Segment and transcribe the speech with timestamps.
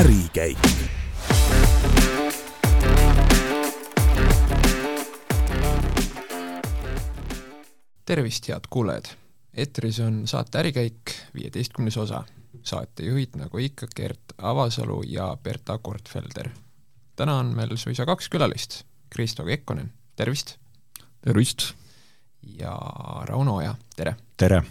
[0.00, 0.58] ärikäik.
[8.04, 9.04] tervist, head kuulajad!
[9.54, 10.94] eetris on saate Ärikäik
[11.34, 12.24] viieteistkümnes osa.
[12.62, 16.48] saatejuhid, nagu ikka, Gert Avasalu ja Berta Kortfelder.
[17.16, 20.56] täna on meil suisa kaks külalist, Kristo Kekkonen, tervist!
[21.20, 21.74] tervist!
[22.42, 22.78] ja
[23.24, 24.16] Rauno Oja, tere!
[24.36, 24.62] tere!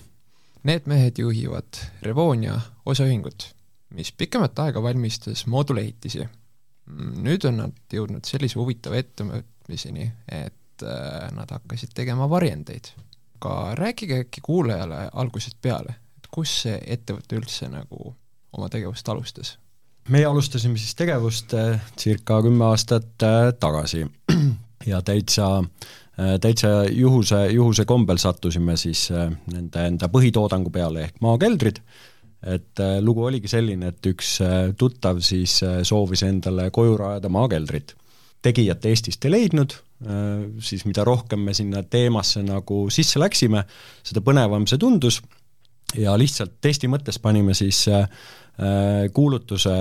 [0.64, 3.59] Need mehed juhivad Revonia osaühingut,
[3.96, 6.28] mis pikemat aega valmistas moodulehitisi.
[7.22, 12.92] nüüd on nad jõudnud sellise huvitava ettevõtmiseni, et äh, nad hakkasid tegema varjendeid.
[13.40, 18.16] aga rääkige äkki kuulajale algusest peale, et kus see ettevõte üldse nagu
[18.54, 19.58] oma tegevust alustas?
[20.10, 24.06] meie alustasime siis tegevust äh, circa kümme aastat äh, tagasi
[24.92, 25.64] ja täitsa
[26.42, 29.06] täitsa juhuse, juhuse kombel sattusime siis
[29.48, 31.80] nende enda põhitoodangu peale ehk maakeldrid,
[32.44, 34.38] et lugu oligi selline, et üks
[34.80, 37.96] tuttav siis soovis endale koju rajada maakeldrit.
[38.42, 39.74] tegijat Eestist ei leidnud,
[40.64, 43.66] siis mida rohkem me sinna teemasse nagu sisse läksime,
[44.04, 45.20] seda põnevam see tundus
[45.98, 47.86] ja lihtsalt testi mõttes panime siis
[49.14, 49.72] kuulutuse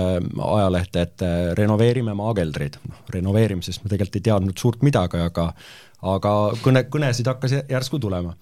[0.45, 1.23] ajalehte, et
[1.59, 2.77] renoveerime maakeldrid.
[2.87, 5.49] noh, renoveerimisest me tegelikult ei teadnud suurt midagi, aga
[6.07, 8.35] aga kõne, kõnesid hakkas järsku tulema.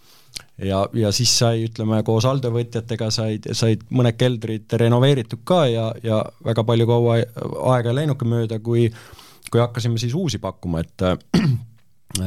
[0.62, 6.22] ja, ja siis sai, ütleme, koos alltöövõtjatega said, said mõned keldrid renoveeritud ka ja, ja
[6.46, 7.18] väga palju kaua
[7.74, 8.92] aega ei läinudki mööda, kui
[9.52, 11.04] kui hakkasime siis uusi pakkuma, et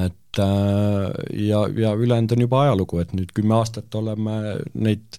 [0.07, 4.37] et ja, ja ülejäänud on juba ajalugu, et nüüd kümme aastat oleme
[4.75, 5.19] neid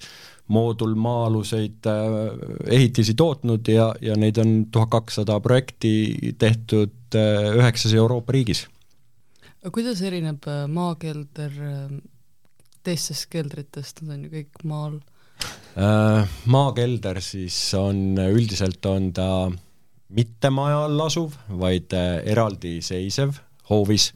[0.51, 1.87] moodulmaa-aluseid
[2.67, 7.15] ehitisi tootnud ja, ja neid on tuhat kakssada projekti tehtud
[7.57, 8.65] üheksas Euroopa riigis.
[9.71, 11.53] Kuidas erineb maakelder
[12.83, 14.99] teistest keldritest, nad on ju kõik maal?
[16.51, 19.29] Maakelder siis on, üldiselt on ta
[20.11, 23.37] mitte maja all asuv, vaid eraldiseisev
[23.69, 24.11] hoovis,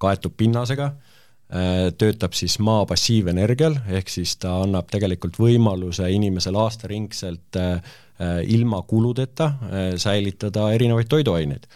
[0.00, 0.90] kaetud pinnasega,
[1.98, 7.58] töötab siis maa passiivenergial, ehk siis ta annab tegelikult võimaluse inimesel aastaringselt
[8.54, 9.48] ilma kuludeta
[9.98, 11.66] säilitada erinevaid toiduaineid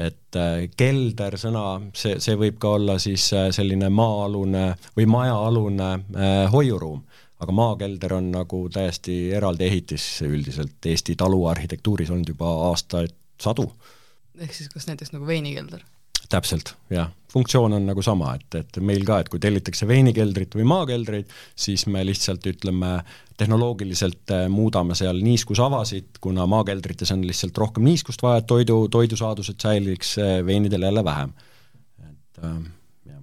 [0.00, 0.38] et
[0.78, 1.64] kelder sõna,
[1.96, 7.02] see, see võib ka olla siis selline maa-alune või majaalune äh, hoiuruum,
[7.40, 13.70] aga maakelder on nagu täiesti eraldi ehitis üldiselt Eesti taluarhitektuuris olnud juba aastaid sadu.
[14.38, 15.84] ehk siis kas näiteks nagu veinikelder?
[16.30, 17.10] Täpselt, jah.
[17.30, 21.86] funktsioon on nagu sama, et, et meil ka, et kui tellitakse veinikeldrit või maakeldrit, siis
[21.90, 22.96] me lihtsalt ütleme,
[23.40, 30.16] tehnoloogiliselt muudame seal niiskusavasid, kuna maakeldrites on lihtsalt rohkem niiskust vaja, et toidu, toidusaadused säiliks,
[30.46, 31.34] veinidel jälle vähem.
[32.08, 32.56] et äh,
[33.12, 33.22] jah.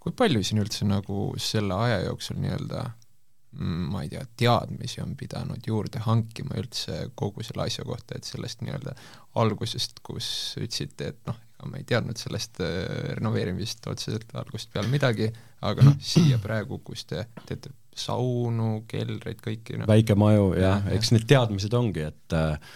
[0.00, 2.90] kui palju siin üldse nagu selle aja jooksul nii-öelda
[3.60, 8.64] ma ei tea, teadmisi on pidanud juurde hankima üldse kogu selle asja kohta, et sellest
[8.64, 8.94] nii-öelda
[9.42, 10.28] algusest, kus
[10.60, 12.62] ütlesite, et noh, ega ma ei teadnud sellest
[13.18, 15.28] renoveerimisest otseselt algusest peale midagi,
[15.68, 19.88] aga noh, siia praegu, kus te teete saunu, keldreid, kõiki noh.
[19.90, 22.72] väikemaju jah ja,, eks need teadmised ongi, et äh,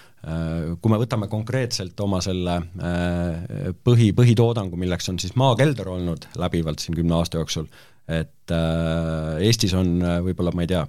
[0.82, 6.84] kui me võtame konkreetselt oma selle äh, põhi, põhitoodangu, milleks on siis maakelder olnud läbivalt
[6.84, 7.70] siin kümne aasta jooksul,
[8.06, 10.84] et äh, Eestis on äh, võib-olla, ma ei tea,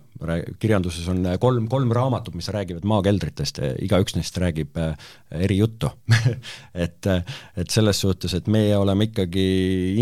[0.62, 4.94] kirjanduses on äh, kolm, kolm raamatut, mis räägivad maakeldritest, igaüks neist räägib äh,
[5.34, 5.90] eri juttu
[6.86, 9.48] et, äh, et selles suhtes, et meie oleme ikkagi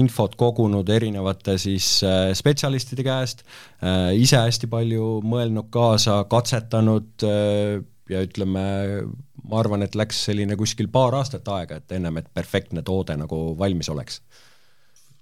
[0.01, 3.45] infot kogunud erinevate siis äh, spetsialistide käest
[3.79, 7.79] äh,, ise hästi palju mõelnud kaasa, katsetanud äh,
[8.11, 8.65] ja ütleme,
[9.45, 13.39] ma arvan, et läks selline kuskil paar aastat aega, et ennem, et perfektne toode nagu
[13.57, 14.19] valmis oleks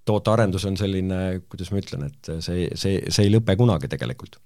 [0.07, 1.19] tootearendus on selline,
[1.49, 4.39] kuidas ma ütlen, et see, see, see ei lõpe kunagi tegelikult.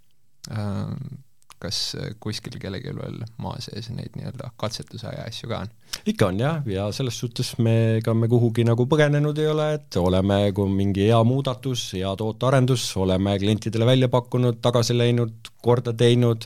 [1.58, 1.80] Kas
[2.22, 5.72] kuskil kellelgi veel maa sees neid nii-öelda katsetusaja asju ka on?
[6.12, 9.98] ikka on jah, ja selles suhtes me, ega me kuhugi nagu põgenenud ei ole, et
[9.98, 15.96] oleme, kui on mingi hea muudatus, hea tootearendus, oleme klientidele välja pakkunud, tagasi läinud, korda
[15.98, 16.46] teinud,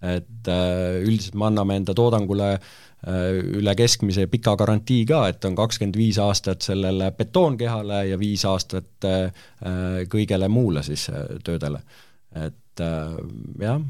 [0.00, 2.72] et äh, üldiselt me anname enda toodangule äh,
[3.06, 9.06] üle keskmise pika garantii ka, et on kakskümmend viis aastat sellele betoonkehale ja viis aastat
[9.06, 9.46] äh,
[10.10, 11.06] kõigele muule siis
[11.44, 11.82] töödele.
[12.34, 12.82] et
[13.60, 13.80] jah.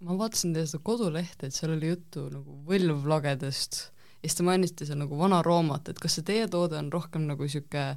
[0.00, 3.80] ma vaatasin teie seda kodulehte, et seal oli juttu nagu võlvlagedest
[4.24, 7.26] ja siis te mainisite seal nagu vana roomat, et kas see teie toode on rohkem
[7.28, 7.96] nagu niisugune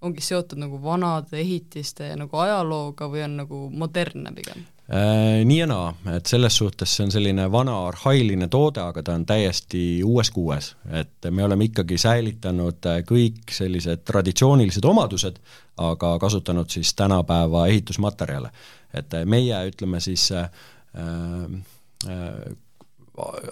[0.00, 4.64] ongi seotud nagu vanade ehitiste nagu ajalooga või on nagu modernne pigem?
[4.90, 9.14] Äh, nii ja naa, et selles suhtes see on selline vana arhailine toode, aga ta
[9.14, 15.38] on täiesti uues kuues, et me oleme ikkagi säilitanud äh, kõik sellised traditsioonilised omadused,
[15.86, 18.50] aga kasutanud siis tänapäeva ehitusmaterjale.
[18.94, 20.50] et meie ütleme siis äh,
[20.98, 22.52] äh,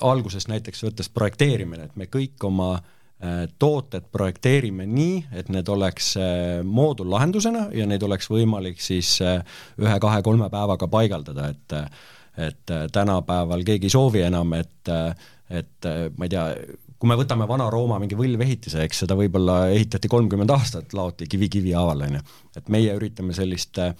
[0.00, 2.97] algusest näiteks võttes projekteerimine, et me kõik oma äh,
[3.58, 10.90] tooted projekteerime nii, et need oleks äh, moodullahendusena ja neid oleks võimalik siis ühe-kahe-kolme päevaga
[10.90, 11.78] paigaldada, et
[12.38, 14.90] et tänapäeval keegi ei soovi enam, et
[15.50, 16.44] et ma ei tea,
[16.98, 21.74] kui me võtame Vana-Rooma mingi võlvehitise, eks seda võib-olla ehitati kolmkümmend aastat, laoti kivi kivi
[21.74, 22.22] haaval, on ju.
[22.60, 23.90] et meie üritame sellist äh,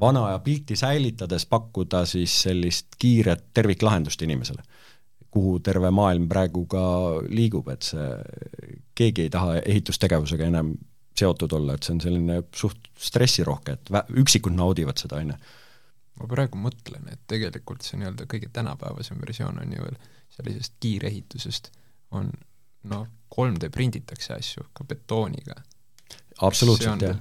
[0.00, 4.62] vana aja pilti säilitades pakkuda siis sellist kiiret terviklahendust inimesele,
[5.36, 6.82] kuhu terve maailm praegu ka
[7.28, 8.08] liigub, et see,
[8.96, 10.72] keegi ei taha ehitustegevusega enam
[11.16, 15.38] seotud olla, et see on selline suht stressirohke, et vä-, üksikud naudivad seda, on ju.
[16.20, 19.98] ma praegu mõtlen, et tegelikult see nii-öelda kõige tänapäevasem versioon on ju veel
[20.36, 21.70] sellisest kiirehitusest,
[22.16, 22.30] on
[22.88, 23.06] noh,
[23.36, 25.58] 3D prinditakse asju ka betooniga
[26.40, 27.16] absoluutselt, jah.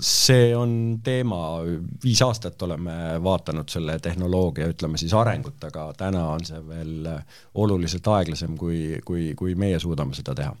[0.00, 1.60] see on teema,
[2.04, 2.92] viis aastat oleme
[3.22, 7.10] vaadanud selle tehnoloogia, ütleme siis arengut, aga täna on see veel
[7.54, 10.56] oluliselt aeglasem, kui, kui, kui meie suudame seda teha.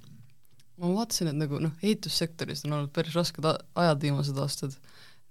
[0.76, 4.78] ma vaatasin, et nagu noh, ehitussektoris on olnud päris rasked ajad viimased aastad,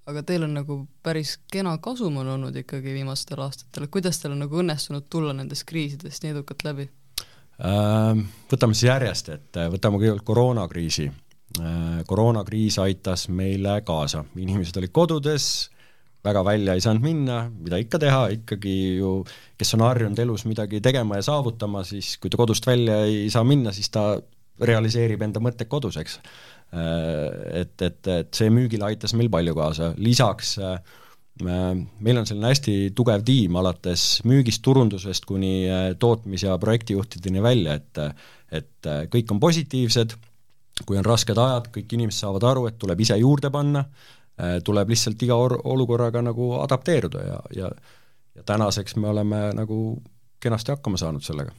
[0.09, 4.43] aga teil on nagu päris kena kasum on olnud ikkagi viimastel aastatel, kuidas teil on
[4.45, 6.89] nagu õnnestunud tulla nendest kriisidest nii edukalt läbi?
[7.55, 11.24] Võtame siis järjest, et võtame kõigepealt koroonakriisi Äh,
[12.07, 15.45] koroonakriis aitas meile kaasa, inimesed olid kodudes,
[16.25, 19.19] väga välja ei saanud minna, mida ikka teha, ikkagi ju
[19.59, 23.45] kes on harjunud elus midagi tegema ja saavutama, siis kui ta kodust välja ei saa
[23.47, 24.15] minna, siis ta
[24.65, 26.19] realiseerib enda mõtted kodus, eks.
[26.75, 30.77] Äh, et, et, et see müügile aitas meil palju kaasa, lisaks äh,
[31.43, 35.67] meil on selline hästi tugev tiim, alates müügist, turundusest kuni
[35.99, 38.01] tootmis- ja projektijuhtideni välja, et
[38.55, 40.13] et kõik on positiivsed
[40.85, 43.85] kui on rasked ajad, kõik inimesed saavad aru, et tuleb ise juurde panna,
[44.39, 47.69] äh, tuleb lihtsalt iga or-, olukorraga nagu adapteeruda ja, ja
[48.35, 50.03] ja tänaseks me oleme nagu
[50.39, 51.51] kenasti hakkama saanud sellega.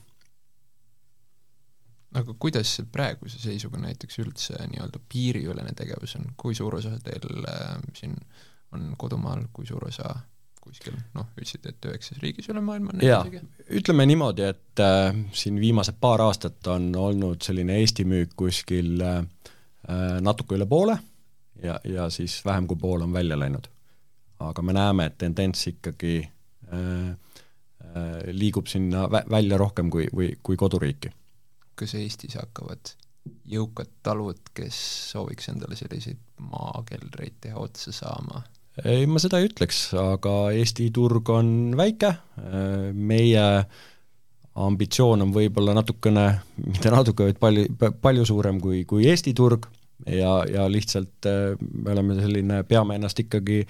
[2.17, 7.75] aga kuidas praeguse seisuga näiteks üldse nii-öelda piiriülene tegevus on, kui suur osa teil äh,
[7.95, 8.15] siin
[8.73, 10.15] on kodumaal, kui suur osa
[10.67, 13.23] kuskil noh, ütlesite, et üheksas riigis üle maailma on jaa,
[13.79, 19.21] ütleme niimoodi, et äh, siin viimased paar aastat on olnud selline Eesti müük kuskil äh,
[19.89, 20.99] äh, natuke üle poole
[21.63, 23.69] ja, ja siis vähem kui pool on välja läinud.
[24.39, 26.19] aga me näeme, et tendents ikkagi
[26.73, 31.13] äh, äh, liigub sinna vä välja rohkem kui, või, kui koduriiki.
[31.75, 32.97] kas Eestis hakkavad
[33.51, 34.77] jõukad talud, kes
[35.13, 38.43] sooviks endale selliseid maakeldreid teha, otsa saama
[38.85, 42.13] ei, ma seda ei ütleks, aga Eesti turg on väike,
[42.93, 43.47] meie
[44.57, 46.27] ambitsioon on võib-olla natukene,
[46.65, 49.69] mitte natuke, vaid palju, palju suurem kui, kui Eesti turg
[50.05, 53.63] ja, ja lihtsalt me oleme selline, peame ennast ikkagi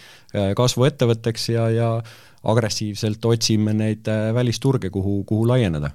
[0.59, 1.91] kasvuettevõtteks ja, ja
[2.47, 5.91] agressiivselt otsime neid välisturge, kuhu, kuhu laieneda.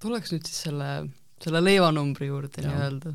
[0.00, 0.90] tuleks nüüd siis selle,
[1.42, 3.12] selle leivanumbri juurde nii-öelda,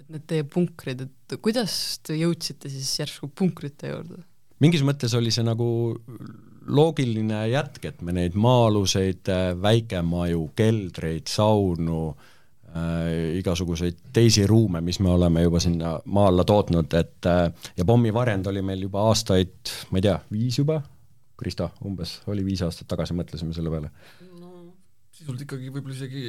[0.00, 1.74] et need teie punkrid, et kuidas
[2.04, 4.24] te jõudsite siis järsku punkrite juurde?
[4.60, 5.68] Mingis mõttes oli see nagu
[6.70, 15.00] loogiline jätk, et me neid maa-aluseid äh, väikemaju, keldreid, saunu äh,, igasuguseid teisi ruume, mis
[15.02, 19.74] me oleme juba sinna maa alla tootnud, et äh, ja pommivarjend oli meil juba aastaid,
[19.90, 20.80] ma ei tea, viis juba,
[21.40, 23.88] Krista, umbes, oli viis aastat tagasi, mõtlesime selle peale?
[24.36, 24.74] no
[25.16, 26.28] sisult ikkagi võib-olla isegi,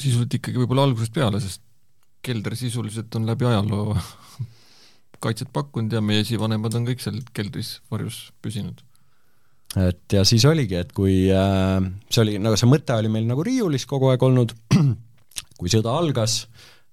[0.00, 1.62] sisult ikkagi võib-olla algusest peale, sest
[2.24, 3.92] kelder sisuliselt on läbi ajaloo
[5.22, 8.82] kaitset pakkunud ja meie esivanemad on kõik seal keldris varjus püsinud.
[9.80, 11.78] et ja siis oligi, et kui äh,
[12.10, 14.54] see oli, nagu see mõte oli meil nagu riiulis kogu aeg olnud,
[15.58, 16.44] kui sõda algas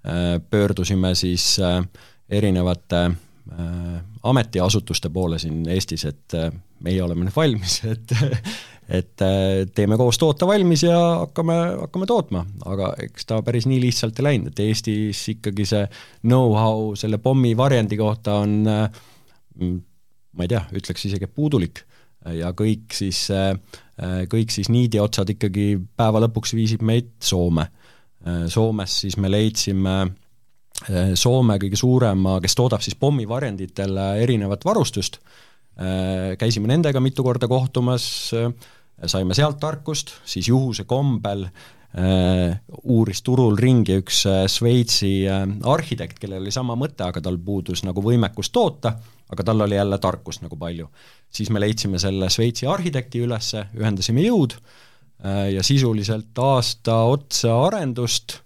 [0.05, 1.81] äh,, pöördusime siis äh,
[2.31, 6.51] erinevate äh, ametiasutuste poole siin Eestis, et äh,
[6.81, 8.15] meie oleme nüüd valmis, et
[8.91, 11.55] et äh, teeme koos toota valmis ja hakkame,
[11.85, 15.85] hakkame tootma, aga eks ta päris nii lihtsalt ei läinud, et Eestis ikkagi see
[16.25, 19.77] know-how selle pommivarjendi kohta on mm,
[20.35, 21.83] ma ei tea, ütleks isegi, puudulik.
[22.37, 23.55] Ja kõik siis, äh,
[24.29, 27.65] kõik siis niidiotsad ikkagi päeva lõpuks viisid meid Soome.
[28.21, 30.01] Äh, Soomes siis me leidsime
[31.13, 35.19] Soome kõige suurema, kes toodab siis pommivarjenditele erinevat varustust,
[36.41, 38.07] käisime nendega mitu korda kohtumas,
[39.09, 46.19] saime sealt tarkust, siis juhuse kombel äh, uuris turul ringi üks äh, Šveitsi äh, arhitekt,
[46.21, 48.95] kellel oli sama mõte, aga tal puudus nagu võimekus toota,
[49.31, 50.89] aga tal oli jälle tarkust nagu palju.
[51.31, 58.39] siis me leidsime selle Šveitsi arhitekti üles, ühendasime jõud äh, ja sisuliselt aasta otsa arendust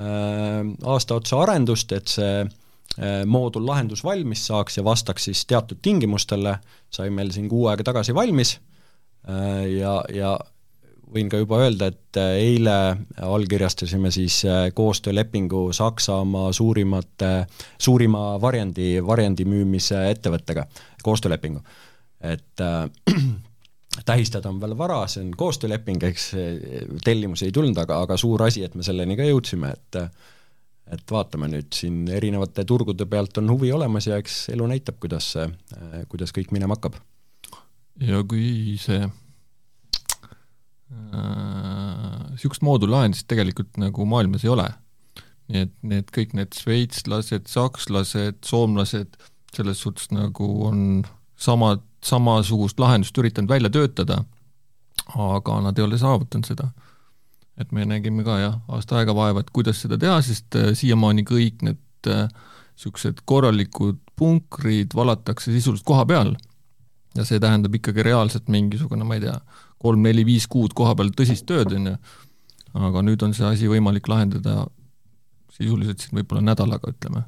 [0.00, 6.58] äh,, aasta otsa arendust, et see äh, moodullahendus valmis saaks ja vastaks siis teatud tingimustele,
[6.90, 8.75] sai meil siin kuu aega tagasi valmis Äh,
[9.26, 10.36] ja, ja
[11.12, 12.76] võin ka juba öelda, et äh, eile
[13.22, 17.32] allkirjastasime siis äh, koostöölepingu Saksamaa suurimate,
[17.78, 20.66] suurima varjendi, varjendi müümise ettevõttega,
[21.02, 21.62] koostöölepingu.
[22.20, 22.90] et äh,
[24.08, 26.30] tähistada on veel vara, see on koostööleping, eks
[27.04, 30.02] tellimusi ei tulnud, aga, aga suur asi, et me selleni ka jõudsime, et
[30.86, 35.32] et vaatame nüüd siin erinevate turgude pealt on huvi olemas ja eks elu näitab, kuidas
[36.06, 37.00] kuidas kõik minema hakkab.
[38.00, 39.06] Ja kui see
[42.36, 44.68] niisugust äh, moodullahendust tegelikult nagu maailmas ei ole.
[45.46, 49.12] nii et need kõik need šveitslased, sakslased, soomlased
[49.54, 50.80] selles suhtes nagu on
[51.38, 54.24] samad, samasugust lahendust üritanud välja töötada,
[55.14, 56.72] aga nad ei ole saavutanud seda.
[57.56, 61.24] et me nägime ka jah, aasta aega vaeva, et kuidas seda teha, sest äh, siiamaani
[61.24, 66.34] kõik need niisugused äh, korralikud punkrid valatakse sisuliselt koha peal
[67.16, 69.36] ja see tähendab ikkagi reaalselt mingisugune, ma ei tea,
[69.82, 71.96] kolm-neli-viis kuud koha peal tõsist tööd, on ju,
[72.76, 74.66] aga nüüd on see asi võimalik lahendada
[75.56, 77.24] sisuliselt siin võib-olla nädalaga, ütleme.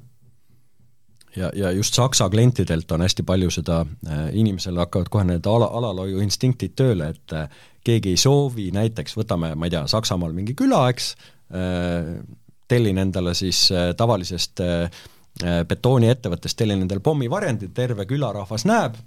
[1.37, 5.71] ja, ja just Saksa klientidelt on hästi palju seda, äh, inimesel hakkavad kohe need ala,
[5.81, 7.49] alalhoiu instinktid tööle, et äh,
[7.85, 11.15] keegi ei soovi, näiteks võtame, ma ei tea, Saksamaal mingi küla, eks,
[11.55, 12.17] äh,
[12.69, 14.61] tellin endale siis tavalisest
[15.71, 18.99] betooniettevõttest, tellin endale pommivarjendid, terve külarahvas näeb,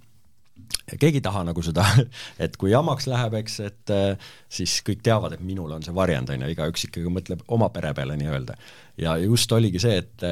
[1.00, 1.86] keegi ei taha nagu seda,
[2.44, 6.34] et kui jamaks läheb, eks, et äh, siis kõik teavad, et minul on see varjend,
[6.34, 8.58] on ju, igaüks ikkagi mõtleb oma pere peale nii-öelda.
[9.02, 10.26] ja just oligi see, et,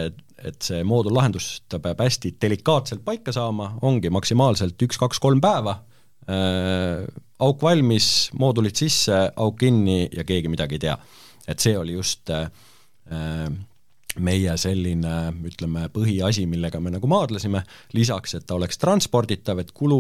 [0.44, 5.80] et see moodullahendus, ta peab hästi delikaatselt paika saama, ongi maksimaalselt üks-kaks-kolm päeva
[6.30, 7.08] äh,,
[7.40, 10.98] auk valmis, moodulid sisse, auk kinni ja keegi midagi ei tea.
[11.50, 12.50] et see oli just äh,
[14.24, 15.14] meie selline,
[15.48, 17.64] ütleme, põhiasi, millega me nagu maadlesime,
[17.98, 20.00] lisaks, et ta oleks transporditav, et kulu,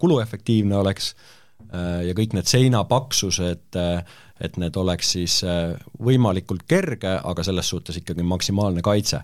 [0.00, 7.18] kuluefektiivne oleks äh, ja kõik need seinapaksused, äh, et need oleks siis äh, võimalikult kerge,
[7.18, 9.22] aga selles suhtes ikkagi maksimaalne kaitse.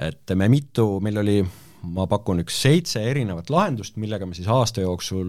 [0.00, 1.40] et me mitu, meil oli,
[1.92, 5.28] ma pakun, üks seitse erinevat lahendust, millega me siis aasta jooksul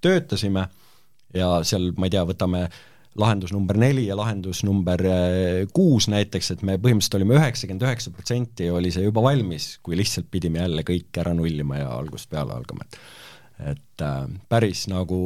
[0.00, 0.68] töötasime
[1.34, 2.68] ja seal, ma ei tea, võtame
[3.18, 8.12] lahendus number neli ja lahendus number eh, kuus näiteks, et me põhimõtteliselt olime üheksakümmend üheksa
[8.14, 12.56] protsenti oli see juba valmis, kui lihtsalt pidime jälle kõik ära nullima ja algusest peale
[12.56, 13.00] algama, et
[13.72, 15.18] et äh, päris nagu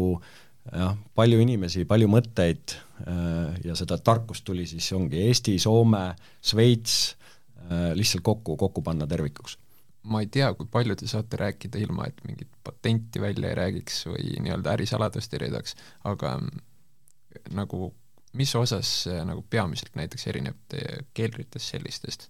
[0.71, 6.11] jah, palju inimesi, palju mõtteid äh, ja seda tarkust tuli siis, ongi Eesti, Soome,
[6.43, 9.59] Šveits äh,, lihtsalt kokku, kokku panna tervikuks.
[10.11, 14.07] Ma ei tea, kui palju te saate rääkida ilma, et mingit patenti välja ei räägiks
[14.09, 15.75] või nii-öelda ärisaladust ei reedaks,
[16.09, 16.39] aga
[17.55, 17.93] nagu
[18.39, 18.91] mis osas
[19.27, 22.29] nagu peamiselt näiteks erineb teie keldritest sellistest?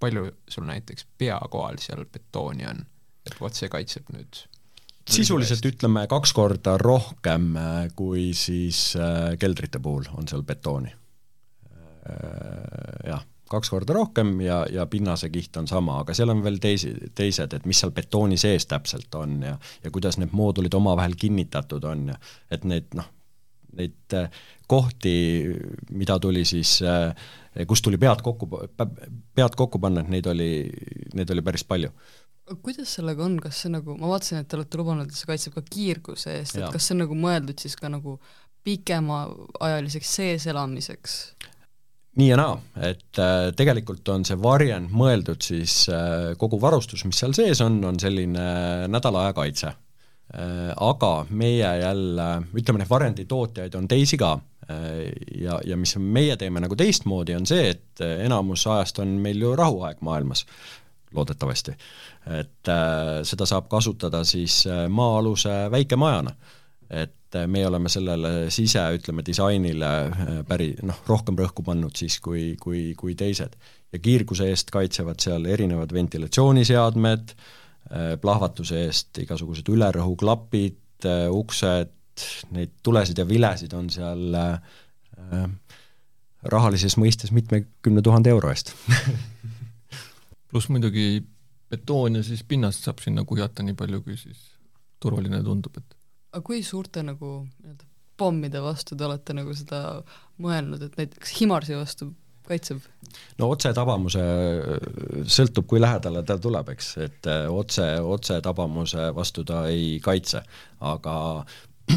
[0.00, 2.82] palju sul näiteks peakoal seal betooni on,
[3.26, 4.42] et vot see kaitseb nüüd
[5.10, 10.92] sisuliselt ütleme kaks korda rohkem äh, kui siis äh, keldrite puhul on seal betooni.
[12.08, 16.94] Äh, jah, kaks korda rohkem ja, ja pinnasekiht on sama, aga seal on veel teisi,
[17.14, 21.84] teised, et mis seal betooni sees täpselt on ja ja kuidas need moodulid omavahel kinnitatud
[21.84, 22.18] on ja
[22.50, 23.10] et need noh,
[23.78, 25.14] neid äh, kohti,
[25.92, 27.14] mida tuli siis, äh,
[27.68, 30.52] kus tuli pead kokku, pead kokku panna, et neid oli,
[31.14, 31.92] neid oli päris palju.
[32.64, 35.54] Kuidas sellega on, kas see nagu, ma vaatasin, et te olete lubanud, et see kaitseb
[35.56, 38.18] ka kiirguse eest, et kas see on nagu mõeldud siis ka nagu
[38.64, 41.18] pikemaajaliseks sees elamiseks?
[42.14, 47.18] nii ja naa, et äh, tegelikult on see varjend mõeldud siis äh, kogu varustus, mis
[47.18, 48.44] seal sees on, on selline
[48.90, 49.72] nädala aja kaitse.
[49.72, 49.83] Äh,
[50.80, 56.62] aga meie jälle, ütleme, neid varenditootjaid on teisi ka äh, ja, ja mis meie teeme
[56.64, 60.44] nagu teistmoodi, on see, et enamus ajast on meil ju rahuaeg maailmas,
[61.14, 61.76] loodetavasti.
[62.40, 66.34] et äh, seda saab kasutada siis äh, maa-aluse väikemajana.
[66.90, 72.20] et äh, meie oleme sellele sise, ütleme, disainile äh, päri-, noh, rohkem rõhku pannud siis
[72.20, 73.54] kui, kui, kui teised.
[73.92, 77.62] ja kiirguse eest kaitsevad seal erinevad ventilatsiooniseadmed äh,, Äh,
[78.20, 81.92] plahvatuse eest igasugused ülerõhuklapid, äh, uksed,
[82.54, 85.58] neid tulesid ja vilesid on seal äh,
[86.44, 88.74] rahalises mõistes mitmekümne tuhande euro eest.
[90.50, 91.24] Pluss muidugi
[91.70, 94.50] betoon ja siis pinnast saab sinna kuhjata nii palju, kui siis
[95.02, 95.96] turvaline tundub, et
[96.34, 97.86] aga kui suurte nagu nii-öelda
[98.18, 99.80] pommide vastu te olete nagu seda
[100.42, 102.12] mõelnud, et näiteks Himarsi vastu
[102.48, 102.82] kaitseb?
[103.38, 104.24] no otsetabamuse
[105.30, 110.42] sõltub, kui lähedale ta tuleb, eks, et äh, otse, otsetabamuse vastu ta ei kaitse,
[110.84, 111.16] aga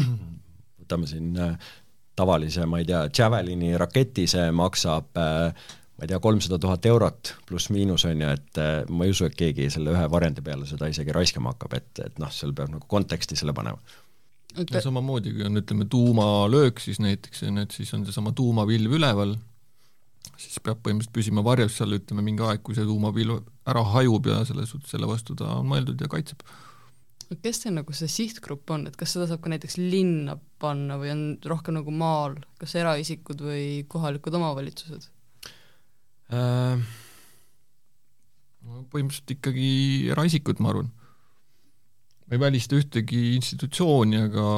[0.80, 1.70] võtame siin äh,
[2.18, 7.34] tavalise, ma ei tea, Javelini raketi, see maksab äh, ma ei tea, kolmsada tuhat eurot
[7.48, 11.14] pluss-miinus on ju, et ma ei usu, et keegi selle ühe varjendi peale seda isegi
[11.14, 13.80] raiskama hakkab, et, et noh, seal peab nagu konteksti selle panema.
[14.58, 19.36] Ja samamoodi, kui on ütleme tuumalöök, siis näiteks on, et siis on seesama tuumavilv üleval,
[20.38, 24.40] siis peab põhimõtteliselt püsima varjus seal ütleme mingi aeg, kui see tuumapilv ära hajub ja
[24.48, 26.44] selles suhtes selle vastu ta on mõeldud ja kaitseb.
[27.42, 31.12] kes see nagu see sihtgrupp on, et kas seda saab ka näiteks linna panna või
[31.12, 35.10] on rohkem nagu maal, kas eraisikud või kohalikud omavalitsused
[36.32, 36.88] äh...?
[38.68, 39.68] põhimõtteliselt ikkagi
[40.12, 40.90] eraisikud, ma arvan.
[42.26, 44.48] ma ei välista ühtegi institutsiooni, aga,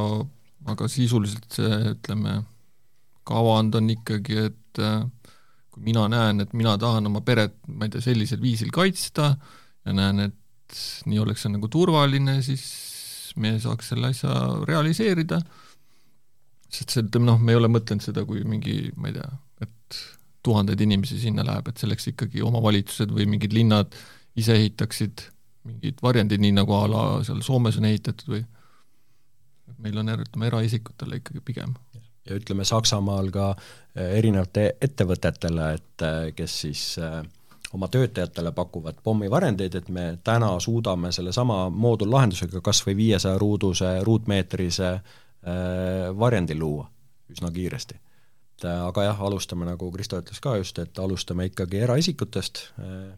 [0.72, 2.40] aga sisuliselt see, ütleme,
[3.28, 5.04] kavand on ikkagi, et äh,
[5.70, 9.32] kui mina näen, et mina tahan oma peret, ma ei tea, sellisel viisil kaitsta
[9.86, 12.64] ja näen, et nii oleks see nagu turvaline, siis
[13.40, 14.34] me saaks selle asja
[14.68, 15.40] realiseerida,
[16.70, 19.28] sest see, ütleme noh, me ei ole mõtelnud seda kui mingi, ma ei tea,
[19.66, 20.00] et
[20.46, 23.94] tuhandeid inimesi sinna läheb, et selleks ikkagi omavalitsused või mingid linnad
[24.38, 25.26] ise ehitaksid
[25.68, 28.42] mingid varjendid, nii nagu a la seal Soomes on ehitatud või
[29.80, 31.74] meil on, ütleme, eraisikutele ikkagi pigem.
[32.26, 37.20] Ja ütleme, Saksamaal ka eh, erinevate ettevõtetele, et eh, kes siis eh,
[37.72, 44.94] oma töötajatele pakuvad pommivarjendeid, et me täna suudame sellesama moodullahendusega kas või viiesaja ruuduse, ruutmeetrise
[46.20, 46.84] varjendi luua
[47.32, 47.96] üsna kiiresti
[48.64, 53.12] äh, aga jah, alustame, nagu Kristo ütles ka just, et alustame ikkagi eraisikutest äh,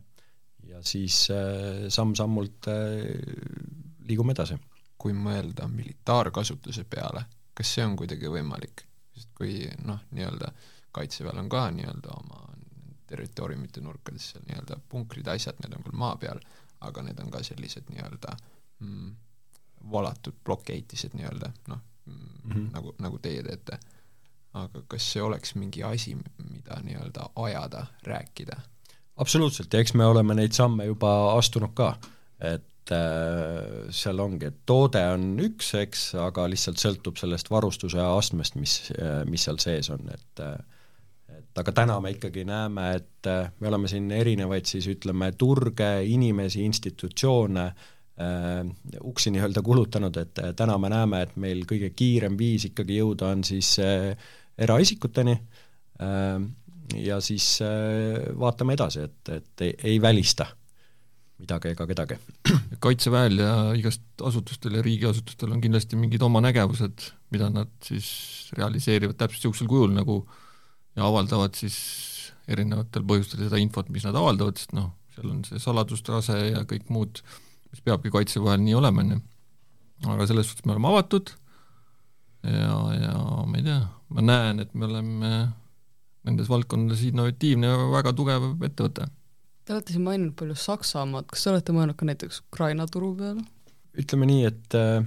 [0.70, 2.70] ja siis äh, samm-sammult
[4.08, 4.58] liigume edasi.
[5.02, 7.24] kui mõelda militaarkasutuse peale,
[7.58, 8.84] kas see on kuidagi võimalik?
[9.22, 10.52] Sest kui noh, nii-öelda
[10.92, 12.42] kaitseväel on ka nii-öelda oma
[13.08, 16.40] territooriumite nurkades seal nii-öelda punkrid, asjad, need on küll maa peal,
[16.82, 18.36] aga need on ka sellised nii-öelda
[18.82, 19.14] mm,
[19.92, 23.78] valatud plokk-eitised nii-öelda, noh mm -hmm., nagu, nagu teie teete
[24.58, 26.14] aga kas see oleks mingi asi,
[26.50, 28.56] mida nii-öelda ajada, rääkida?
[29.16, 31.94] absoluutselt, ja eks me oleme neid samme juba astunud ka,
[32.40, 38.58] et äh, seal ongi, et toode on üks, eks, aga lihtsalt sõltub sellest varustuse astmest,
[38.58, 40.56] mis äh,, mis seal sees on, et äh,
[41.32, 45.90] et aga täna me ikkagi näeme, et äh, me oleme siin erinevaid siis ütleme, turge,
[46.08, 48.62] inimesi, institutsioone äh,
[49.00, 53.32] uksi nii-öelda kulutanud, et äh, täna me näeme, et meil kõige kiirem viis ikkagi jõuda
[53.36, 54.12] on siis äh,
[54.58, 55.36] eraisikuteni
[56.02, 56.50] ähm,
[56.96, 60.48] ja siis äh, vaatame edasi, et, et ei, ei välista
[61.42, 62.18] midagi ega kedagi.
[62.82, 68.08] kaitseväel ja igast asutustel ja riigiasutustel on kindlasti mingid oma nägevused, mida nad siis
[68.58, 70.22] realiseerivad täpselt niisugusel kujul nagu
[70.96, 71.76] ja avaldavad siis
[72.50, 76.90] erinevatel põhjustel seda infot, mis nad avaldavad, sest noh, seal on see saladustase ja kõik
[76.92, 77.22] muud,
[77.72, 79.22] mis peabki kaitseväel nii olema, on ju.
[80.16, 81.32] aga selles suhtes me oleme avatud
[82.42, 83.80] ja, ja ma ei tea,
[84.12, 85.32] ma näen, et me oleme
[86.26, 89.08] nendes valdkondades innovatiivne ja väga tugev ettevõte.
[89.64, 93.44] Te olete siin maininud palju Saksamaad, kas te olete mõelnud ka näiteks Ukraina turu peale?
[93.98, 95.04] ütleme nii, et äh,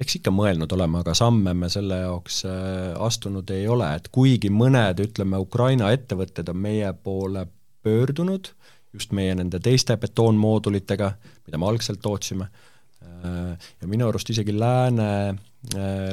[0.00, 4.48] eks ikka mõelnud oleme, aga samme me selle jaoks äh, astunud ei ole, et kuigi
[4.50, 7.44] mõned, ütleme, Ukraina ettevõtted on meie poole
[7.84, 8.48] pöördunud,
[8.96, 11.10] just meie nende teiste betoonmoodulitega,
[11.46, 15.42] mida me algselt tootsime äh,, ja minu arust isegi Lääne äh,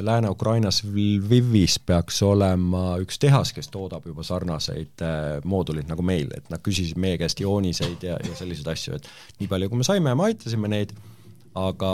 [0.00, 6.48] Lääne-Ukrainas Lvivis peaks olema üks tehas, kes toodab juba sarnaseid äh, mooduleid nagu meil, et
[6.50, 9.08] nad küsisid meie käest jooniseid ja, ja selliseid asju, et
[9.42, 10.94] nii palju, kui me saime, me aitasime neid,
[11.58, 11.92] aga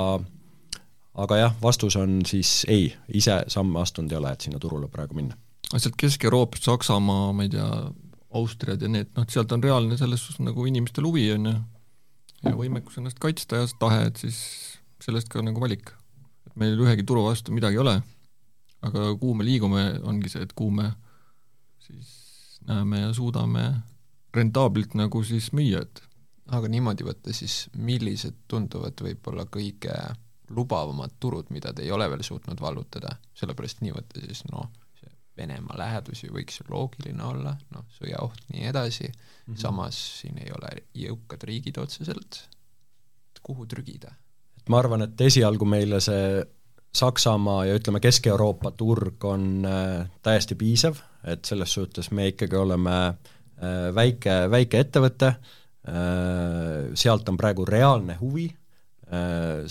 [1.19, 5.19] aga jah, vastus on siis ei, ise samme astunud ei ole, et sinna turule praegu
[5.19, 5.35] minna.
[5.75, 7.69] sealt Kesk-Euroopast, Saksamaa, ma ei tea,
[8.39, 11.55] Austriad ja need, noh, et sealt on reaalne selles suhtes nagu inimestel huvi, on ju,
[12.45, 14.39] ja võimekus ennast kaitsta ja tahe, et siis
[15.03, 15.91] sellest ka nagu valik
[16.59, 17.97] meil ühegi turu vastu midagi ei ole,
[18.87, 20.91] aga kuhu me liigume, ongi see, et kuhu me
[21.83, 23.65] siis näeme ja suudame
[24.35, 26.03] rentaablilt nagu siis müüa, et
[26.55, 29.95] aga niimoodi võtta siis, millised tunduvad võib-olla kõige
[30.55, 35.11] lubavamad turud, mida te ei ole veel suutnud vallutada, sellepärast nii võtta siis noh, see
[35.37, 39.09] Venemaa lähedus ju võiks ju loogiline olla, noh, sõjaoht, nii edasi.
[39.09, 39.61] Mm, -hmm.
[39.61, 42.41] samas siin ei ole jõukad riigid otseselt,
[43.43, 44.13] kuhu trügida
[44.69, 46.45] ma arvan, et esialgu meile see
[46.99, 50.97] Saksamaa ja ütleme, Kesk-Euroopa turg on äh, täiesti piisav,
[51.29, 58.17] et selles suhtes me ikkagi oleme äh, väike, väike ettevõte äh,, sealt on praegu reaalne
[58.21, 58.49] huvi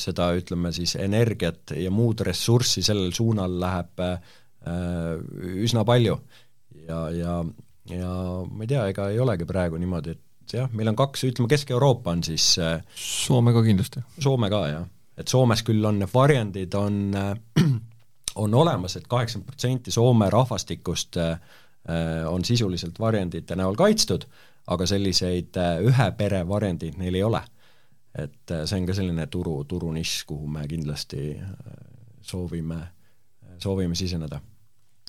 [0.02, 4.16] seda ütleme siis energiat ja muud ressurssi sellel suunal läheb äh,
[5.62, 6.18] üsna palju.
[6.88, 7.36] ja, ja,
[7.92, 8.14] ja
[8.50, 12.14] ma ei tea, ega ei olegi praegu niimoodi, et jah, meil on kaks, ütleme Kesk-Euroopa
[12.16, 14.04] on siis äh, Soome ka kindlasti.
[14.20, 14.88] Soome ka, jah.
[15.18, 17.64] et Soomes küll on need varjendid, on, äh,
[18.44, 21.40] on olemas et, et kaheksakümmend protsenti Soome rahvastikust äh,
[22.28, 24.26] on sisuliselt varjendite näol kaitstud,
[24.68, 25.56] aga selliseid
[25.88, 27.40] ühe pere varjendeid neil ei ole.
[28.18, 31.38] et see on ka selline turu, turunišš, kuhu me kindlasti
[32.26, 32.80] soovime
[33.58, 34.40] soovime siseneda.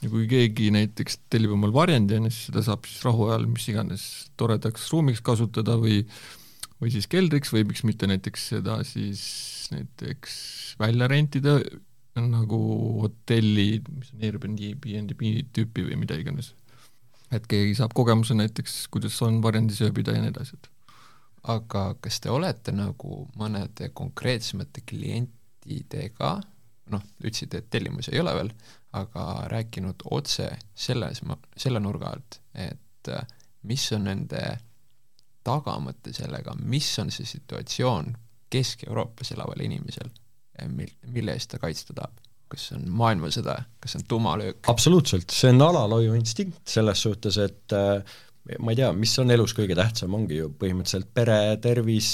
[0.03, 3.67] Ja kui keegi näiteks tellib omal varjendi, on ju, siis seda saab siis rahuajal mis
[3.73, 4.05] iganes
[4.39, 6.05] toredaks ruumiks kasutada või
[6.79, 9.23] või siis keldriks või miks mitte näiteks seda siis
[9.75, 10.39] näiteks
[10.79, 11.59] välja rentida
[12.19, 12.59] nagu
[13.03, 15.21] hotelli, mis on Airbnb
[15.55, 16.55] tüüpi või mida iganes.
[17.31, 20.71] et keegi saab kogemuse näiteks, kuidas on varjendis ööbida ja nii edasi, et
[21.53, 26.39] aga kas te olete nagu mõnede konkreetsemate klientidega,
[26.89, 28.53] noh, ütlesite, et tellimusi ei ole veel,
[28.97, 31.21] aga rääkinud otse selles,
[31.57, 33.27] selle nurga alt, et äh,
[33.69, 34.45] mis on nende
[35.45, 38.15] tagamõte sellega, mis on see situatsioon
[38.49, 40.09] Kesk-Euroopas elaval inimesel,
[40.73, 42.25] mil, mille eest ta kaitsta tahab?
[42.49, 44.63] kas see on maailmasõda, kas see on tuumalöök?
[44.73, 48.01] absoluutselt, see on alalhoiu instinkt selles suhtes, et äh,
[48.57, 52.09] ma ei tea, mis on elus kõige tähtsam, ongi ju põhimõtteliselt pere, tervis,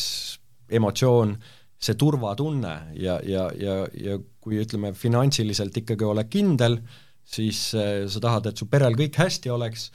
[0.75, 1.37] emotsioon,
[1.85, 6.79] see turvatunne ja, ja, ja, ja kui ütleme, finantsiliselt ikkagi oled kindel,
[7.25, 9.88] siis äh, sa tahad, et su perel kõik hästi oleks,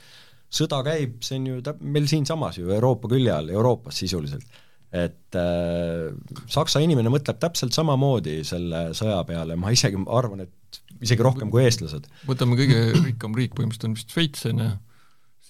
[0.50, 5.38] sõda käib, see on ju täp-, meil siinsamas ju Euroopa külje all, Euroopas sisuliselt et
[5.38, 6.10] äh,
[6.50, 11.62] Saksa inimene mõtleb täpselt samamoodi selle sõja peale, ma isegi arvan, et isegi rohkem kui
[11.64, 12.08] eestlased.
[12.28, 14.70] võtame kõige rikkam riik, põhimõtteliselt on vist Šveits, on ju,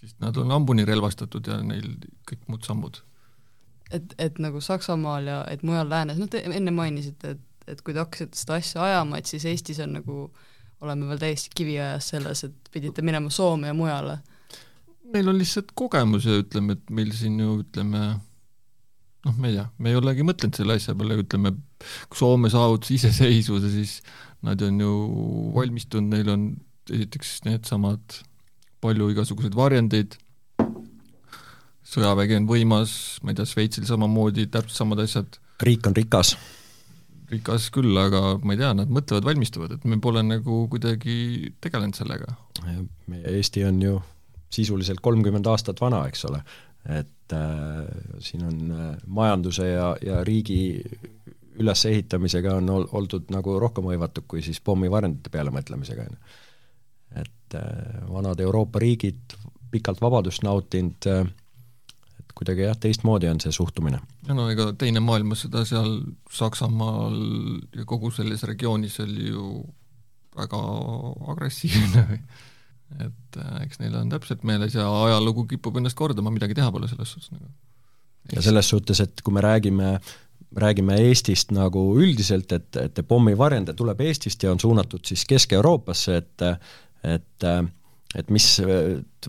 [0.01, 1.95] siis nad on hambuni relvastatud ja neil
[2.29, 3.01] kõik muud sammud.
[3.91, 7.95] Et, et nagu Saksamaal ja et mujal läänes, noh te enne mainisite, et, et kui
[7.95, 10.23] te hakkasite seda asja ajama, et siis Eestis on nagu,
[10.85, 14.21] oleme veel täiesti kiviajas selles, et pidite minema Soome ja mujale.
[15.13, 18.07] meil on lihtsalt kogemus ja ütleme, et meil siin ju ütleme,
[19.27, 21.55] noh, ma ei tea, me ei olegi mõtelnud selle asja peale, ütleme,
[22.09, 24.01] kui Soome saavutas iseseisvuse, siis
[24.47, 24.93] nad on ju
[25.57, 26.51] valmistunud, neil on
[26.91, 28.21] esiteks needsamad
[28.81, 30.17] palju igasuguseid varjendeid,
[31.91, 35.41] sõjavägi on võimas, ma ei tea, Šveitsil samamoodi, täpselt samad asjad.
[35.63, 36.37] riik on rikas.
[37.31, 41.99] rikas küll, aga ma ei tea, nad mõtlevad, valmistuvad, et me pole nagu kuidagi tegelenud
[41.99, 42.35] sellega.
[43.21, 44.01] Eesti on ju
[44.51, 46.43] sisuliselt kolmkümmend aastat vana, eks ole
[46.89, 50.83] et äh, siin on äh, majanduse ja, ja riigi
[51.61, 56.39] ülesehitamisega on ol, oldud nagu rohkem hõivatud kui siis pommivarjendite peale mõtlemisega, on ju.
[57.25, 59.37] et äh, vanad Euroopa riigid,
[59.71, 61.27] pikalt vabadust nautinud äh,,
[62.41, 64.01] kuidagi jah, teistmoodi on see suhtumine.
[64.29, 65.99] ja no ega Teine maailmasõda seal
[66.33, 67.19] Saksamaal
[67.77, 69.49] ja kogu selles regioonis oli ju
[70.39, 70.61] väga
[71.35, 72.21] agressiivne või
[73.07, 76.89] et äh, eks neil on täpselt meeles ja ajalugu kipub ennast kordama, midagi teha pole
[76.91, 77.51] selles suhtes nagu.
[78.35, 79.99] ja selles suhtes, et kui me räägime
[80.57, 86.49] räägime Eestist nagu üldiselt, et, et pommivarjend tuleb Eestist ja on suunatud siis Kesk-Euroopasse, et
[87.01, 87.47] et
[88.19, 88.47] et mis,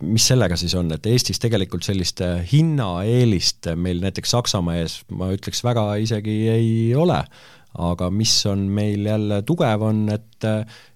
[0.02, 5.63] mis sellega siis on, et Eestis tegelikult sellist hinnaeelist meil näiteks Saksamaa ees, ma ütleks,
[5.63, 7.24] väga isegi ei ole.
[7.72, 10.48] aga mis on meil jälle tugev, on, et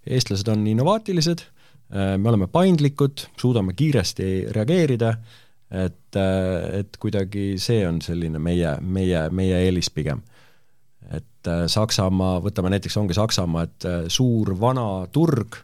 [0.06, 1.46] eestlased on innovaatilised
[1.94, 5.12] Äh, me oleme paindlikud, suudame kiiresti reageerida,
[5.70, 10.24] et, äh, et kuidagi see on selline meie, meie, meie eelis pigem.
[11.14, 15.60] et äh, Saksamaa, võtame näiteks, ongi Saksamaa, et suur vana turg,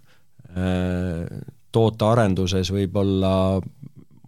[1.72, 3.34] tootearenduses võib-olla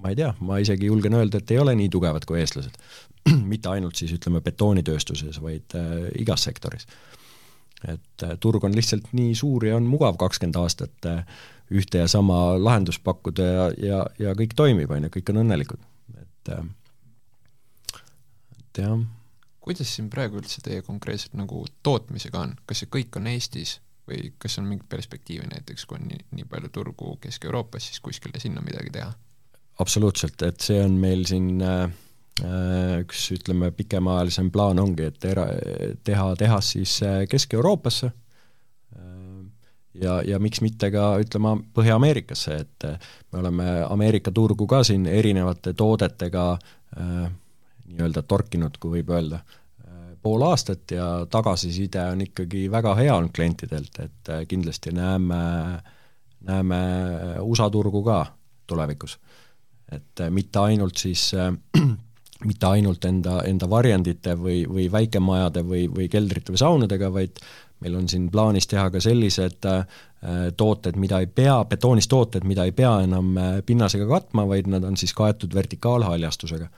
[0.04, 2.76] ma ei tea, ma isegi julgen öelda, et ei ole nii tugevad kui eestlased.
[3.54, 6.88] mitte ainult siis ütleme betoonitööstuses, vaid äh, igas sektoris.
[7.88, 11.26] et äh, turg on lihtsalt nii suur ja on mugav kakskümmend aastat äh,
[11.72, 15.84] ühte ja sama lahendust pakkuda ja, ja, ja kõik toimib, on ju, kõik on õnnelikud,
[16.20, 16.64] et äh,
[18.60, 19.00] et jah.
[19.64, 23.78] kuidas siin praegu üldse teie konkreetselt nagu tootmisega on, kas see kõik on Eestis
[24.10, 28.42] või kas on mingit perspektiivi näiteks, kui on nii, nii palju turgu Kesk-Euroopas, siis kuskile
[28.42, 29.14] sinna midagi teha?
[29.82, 31.86] absoluutselt, et see on meil siin äh,
[32.44, 35.50] äh üks, ütleme, pikemaajalisem plaan ongi, et era-,
[36.04, 38.12] teha tehas siis äh, Kesk-Euroopasse
[40.02, 45.06] ja, ja miks mitte ka ütleme Põhja-Ameerikasse, et äh, me oleme Ameerika turgu ka siin
[45.10, 47.28] erinevate toodetega äh,
[47.90, 49.60] nii-öelda torkinud, kui võib öelda äh,,
[50.24, 55.42] pool aastat ja tagasiside on ikkagi väga hea olnud klientidelt, et äh, kindlasti näeme,
[56.48, 58.26] näeme äh, USA turgu ka
[58.68, 59.20] tulevikus.
[59.92, 61.52] et äh, mitte ainult siis äh,
[62.50, 67.40] mitte ainult enda, enda varjendite või, või väikemajade või, või keldrite või saunadega, vaid
[67.84, 69.66] meil on siin plaanis teha ka sellised
[70.58, 73.34] tooted, mida ei pea, betoonist tooted, mida ei pea enam
[73.66, 76.70] pinnasega katma, vaid nad on siis kaetud vertikaalhaljastusega.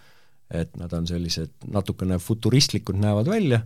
[0.52, 3.62] Et nad on sellised natukene futuristlikud näevad välja,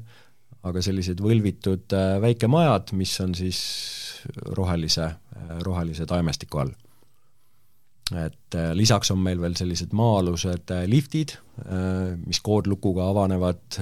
[0.64, 3.64] aga sellised võlvitud äh, väikemajad, mis on siis
[4.58, 5.10] rohelise,
[5.64, 6.72] rohelise taimestiku all.
[8.20, 11.36] et lisaks on meil veel sellised maa-alused liftid,
[12.26, 13.78] mis koodlukuga avanevad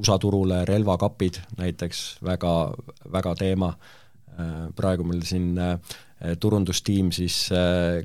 [0.00, 2.52] USA turule relvakapid näiteks, väga,
[3.12, 3.72] väga teema,
[4.76, 5.54] praegu meil siin
[6.40, 7.46] turundustiim siis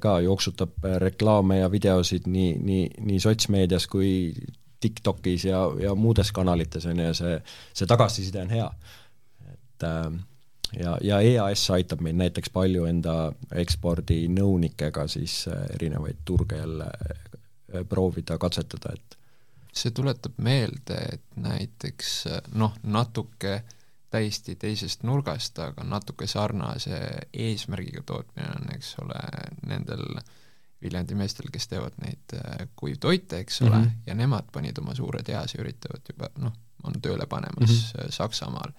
[0.02, 4.32] ka jooksutab reklaame ja videosid nii, nii, nii sotsmeedias kui
[4.80, 7.36] TikTokis ja, ja muudes kanalites, on ju, ja see,
[7.74, 8.70] see tagasiside on hea.
[9.52, 9.86] et
[10.80, 13.16] ja, ja EAS aitab meid näiteks palju enda
[13.64, 15.46] ekspordinõunikega siis
[15.76, 16.90] erinevaid turge jälle
[17.90, 19.18] proovida, katsetada, et
[19.76, 22.12] see tuletab meelde, et näiteks
[22.56, 23.62] noh, natuke
[24.16, 27.00] täiesti teisest nurgast, aga natuke sarnase
[27.34, 29.22] eesmärgiga tootmine on, eks ole,
[29.68, 30.06] nendel
[30.84, 34.04] Viljandi meestel, kes teevad neid äh, kuivtoite, eks ole mm, -hmm.
[34.06, 38.12] ja nemad panid oma suure tehase, üritavad juba noh, on tööle panemas mm -hmm.
[38.12, 38.72] Saksamaal.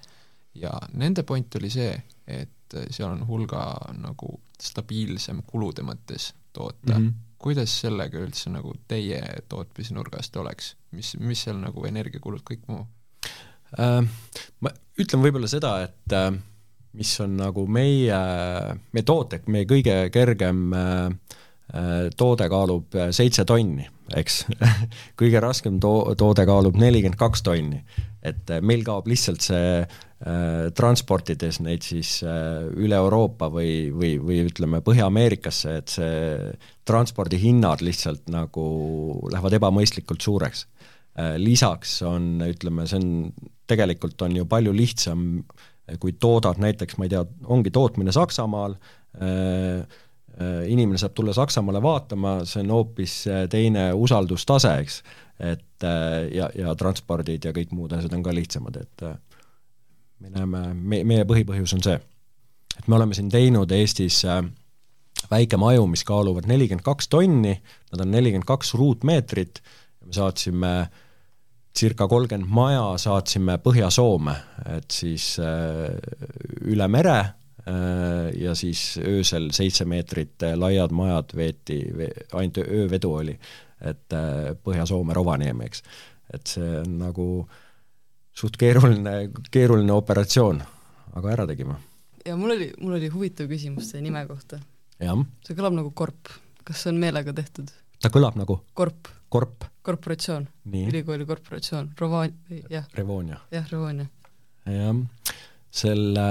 [0.54, 7.06] ja nende point oli see, et seal on hulga nagu stabiilsem kulude mõttes toota mm.
[7.06, 12.80] -hmm kuidas sellega üldse nagu teie tootmisnurgast oleks, mis, mis seal nagu energiakulud, kõik muu
[12.80, 12.95] äh,?
[13.76, 16.30] Ma ütlen võib-olla seda, et äh,
[16.96, 18.20] mis on nagu meie,
[18.94, 21.36] meie toote, meie kõige kergem äh,
[21.74, 24.44] äh toode kaalub äh, seitse tonni, eks
[25.20, 27.82] kõige raskem to-, toode kaalub nelikümmend kaks tonni.
[28.22, 29.84] et äh, meil kaob lihtsalt see
[30.16, 36.22] Äh, transportides neid siis äh, üle Euroopa või, või, või ütleme, Põhja-Ameerikasse, et see
[36.88, 38.64] transpordihinnad lihtsalt nagu
[39.28, 40.64] lähevad ebamõistlikult suureks.
[41.16, 45.28] Äh, lisaks on, ütleme, see on, tegelikult on ju palju lihtsam,
[46.02, 47.22] kui toodad näiteks, ma ei tea,
[47.54, 48.74] ongi tootmine Saksamaal,
[50.66, 53.14] inimene saab tulla Saksamaale vaatama, see on hoopis
[53.50, 54.96] teine usaldustase, eks,
[55.46, 55.86] et
[56.34, 59.06] ja, ja transpordid ja kõik muud asjad on ka lihtsamad, et
[60.26, 61.96] me näeme, me, meie põhipõhjus on see,
[62.76, 64.42] et me oleme siin teinud Eestis äh,
[65.30, 67.54] väikemaju, mis kaaluvad nelikümmend kaks tonni,
[67.94, 69.62] nad on nelikümmend kaks ruutmeetrit
[70.06, 70.72] me saatsime
[71.76, 74.36] circa kolmkümmend maja saatsime Põhja-Soome,
[74.76, 75.92] et siis äh,
[76.64, 81.82] üle mere äh, ja siis öösel seitse meetrit laiad majad veeti,
[82.32, 83.36] ainult öövedu oli,
[83.80, 84.18] et
[84.64, 85.82] Põhja-Soome Rovaniemi, eks.
[86.32, 87.62] et see on nagu äh,
[88.36, 89.16] suht keeruline,
[89.52, 90.60] keeruline operatsioon,
[91.16, 91.78] aga ära tegime.
[92.26, 94.60] ja mul oli, mul oli huvitav küsimus teie nime kohta.
[94.98, 96.32] see kõlab nagu korp,
[96.64, 97.72] kas see on meelega tehtud?
[98.02, 99.08] ta kõlab nagu korp.
[99.36, 99.66] Korp.
[99.86, 100.46] korporatsioon,
[100.88, 102.26] ülikooli korporatsioon, Rova-,
[102.70, 102.86] jah.
[102.94, 103.40] Revonia.
[103.52, 104.06] jah, Revonia.
[104.66, 104.94] jah,
[105.70, 106.28] selle,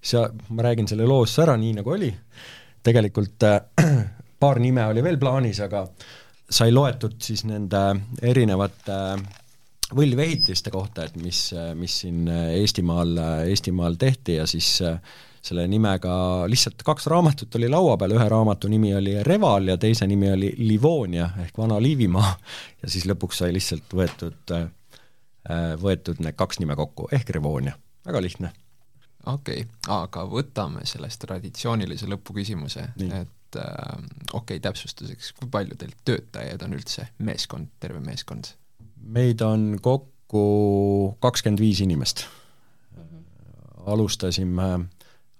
[0.00, 2.12] sa, ma räägin selle loo siis ära, nii nagu oli,
[2.82, 3.60] tegelikult äh,
[4.42, 5.84] paar nime oli veel plaanis, aga
[6.48, 7.84] sai loetud siis nende
[8.24, 9.44] erinevate äh,
[9.96, 11.48] võlvehitiste kohta, et mis,
[11.78, 13.14] mis siin Eestimaal,
[13.48, 14.80] Eestimaal tehti ja siis
[15.48, 16.12] selle nimega
[16.50, 20.52] lihtsalt kaks raamatut oli laua peal, ühe raamatu nimi oli Reval ja teise nimi oli
[20.58, 22.32] Livonia ehk Vana Liivimaa
[22.82, 24.54] ja siis lõpuks sai lihtsalt võetud,
[25.82, 28.52] võetud need kaks nime kokku, ehk Revonia, väga lihtne.
[29.26, 33.98] okei okay., aga võtame sellest traditsioonilise lõpuküsimuse, et äh,
[34.32, 38.52] okei okay,, täpsustuseks, kui palju teil töötajaid on üldse, meeskond, terve meeskond?
[39.02, 42.24] Meid on kokku kakskümmend viis inimest
[42.96, 43.02] mm.
[43.02, 43.82] -hmm.
[43.86, 44.88] alustasime,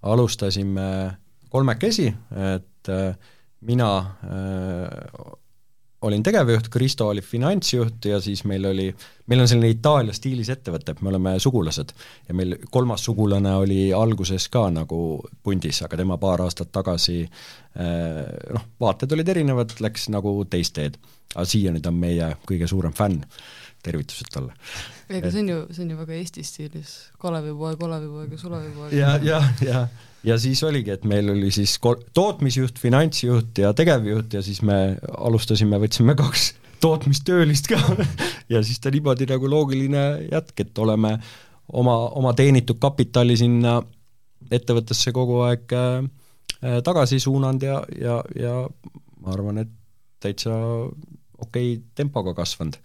[0.03, 1.17] alustasime
[1.49, 2.15] kolmekesi,
[2.55, 3.17] et äh,
[3.61, 5.39] mina äh,
[6.03, 8.87] olin tegevjuht, Kristo oli finantsjuht ja siis meil oli,
[9.27, 11.93] meil on selline Itaalia stiilis ettevõte, me oleme sugulased
[12.29, 15.01] ja meil kolmas sugulane oli alguses ka nagu
[15.43, 18.23] pundis, aga tema paar aastat tagasi äh,
[18.55, 21.01] noh, vaated olid erinevad, läks nagu teist teed.
[21.35, 23.25] Aga siiani ta on meie kõige suurem fänn
[23.85, 24.55] tervitused talle.
[25.09, 28.95] ega see on ju, see on ju väga Eesti stiilis, Kalevipoeg, Olevipoeg ja Sulevipoeg.
[28.97, 29.83] ja, ja, ja,
[30.27, 34.99] ja siis oligi, et meil oli siis kol-, tootmisjuht, finantsjuht ja tegevjuht ja siis me
[35.19, 37.79] alustasime, võtsime kaks tootmistöölist ka
[38.53, 41.17] ja siis ta niimoodi nagu loogiline jätk, et oleme
[41.73, 43.79] oma, oma teenitud kapitali sinna
[44.51, 48.55] ettevõttesse kogu aeg äh, tagasi suunanud ja, ja, ja
[49.23, 49.78] ma arvan, et
[50.23, 50.55] täitsa
[51.39, 52.79] okei okay tempoga kasvanud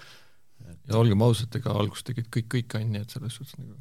[0.90, 3.78] ja olgem ausad, ega alguses tegid kõik kõik on ju, et selles suhtes nagu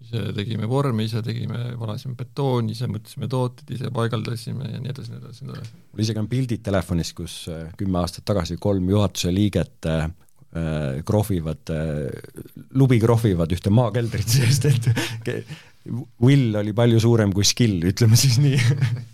[0.00, 5.12] ise tegime vormi, ise tegime, valasime betooni, ise mõtlesime tooted, ise paigaldasime ja nii edasi,
[5.12, 5.80] nii edasi, nii edasi.
[5.92, 10.06] mul isegi on pildid telefonis, kus äh, kümme aastat tagasi kolm juhatuse liiget äh,
[10.50, 11.70] äh krohvivad
[12.74, 14.88] lubi krohvivad ühte maakeldrit, sest et
[16.20, 18.56] will oli palju suurem kui skill, ütleme siis nii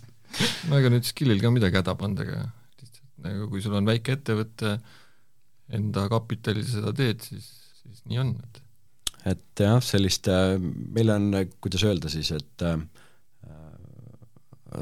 [0.69, 2.66] no ega nüüd skill'il ka midagi häda aga lihtsalt
[3.25, 4.77] nagu kui sul on väike ettevõte,
[5.73, 7.47] enda kapitali seda teed, siis,
[7.81, 8.35] siis nii on,
[9.27, 11.31] et jah, sellist, äh, meil on,
[11.63, 12.79] kuidas öelda siis, et äh,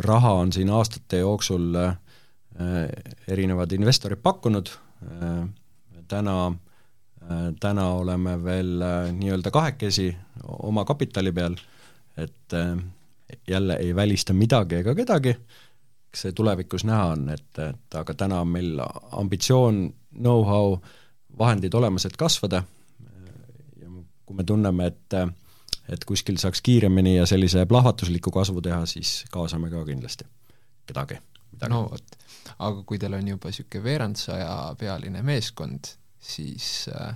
[0.06, 1.98] raha on siin aastate jooksul äh,
[3.28, 4.70] erinevad investorid pakkunud.
[5.06, 5.48] Äh,,
[6.08, 11.56] täna äh,, täna oleme veel äh, nii-öelda kahekesi oma kapitali peal,
[12.18, 12.78] et äh,
[13.48, 15.65] jälle ei välista midagi ega kedagi, eks
[16.16, 18.80] see tulevikus näha on, et, et aga täna on meil
[19.12, 19.82] ambitsioon,
[20.16, 20.78] know-how,
[21.38, 22.64] vahendid olemas, et kasvada
[23.82, 23.90] ja
[24.26, 25.20] kui me tunneme, et
[25.90, 30.26] et kuskil saaks kiiremini ja sellise plahvatusliku kasvu teha, siis kaasame ka kindlasti
[30.86, 31.20] kedagi.
[31.70, 32.18] no vot,
[32.58, 37.14] aga kui teil on juba niisugune veerandsaja pealine meeskond, siis äh,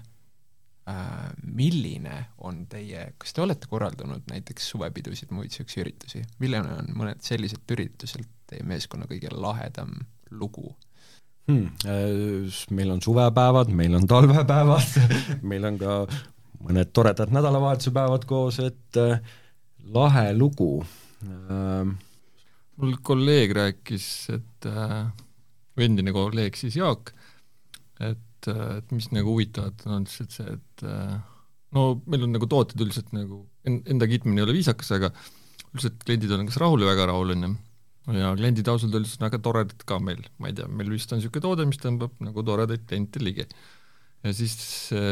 [1.44, 7.24] milline on teie, kas te olete korraldanud näiteks suvepidusid, muid niisuguseid üritusi, milline on mõned
[7.26, 9.94] sellised ürituselt teie meeskonna kõige lahedam
[10.32, 10.72] lugu
[11.50, 11.70] hmm,?
[11.86, 14.98] Äh, meil on suvepäevad, meil on talvepäevad
[15.52, 15.96] meil on ka
[16.66, 19.20] mõned toredad nädalavahetuse päevad koos, et äh,
[19.96, 20.84] lahe lugu
[21.24, 21.92] äh,.
[22.80, 25.12] mul kolleeg rääkis, et äh,
[25.80, 27.14] endine kolleeg siis Jaak,
[28.00, 28.50] et et,
[28.80, 30.86] et mis nagu huvitavat on lihtsalt see, et
[31.76, 35.12] no meil on nagu tooted üldiselt nagu, enda kiitmine ei ole viisakas, aga
[35.70, 37.52] üldiselt kliendid on kas rahul või väga rahul, on ju.
[38.18, 41.22] ja kliendid ausalt öeldes on väga toredad ka meil, ma ei tea, meil vist on
[41.22, 43.46] niisugune toode, mis tõmbab nagu toredaid kliente ligi.
[44.26, 44.58] ja siis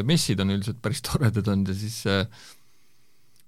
[0.08, 2.02] messid on üldiselt päris toredad olnud ja siis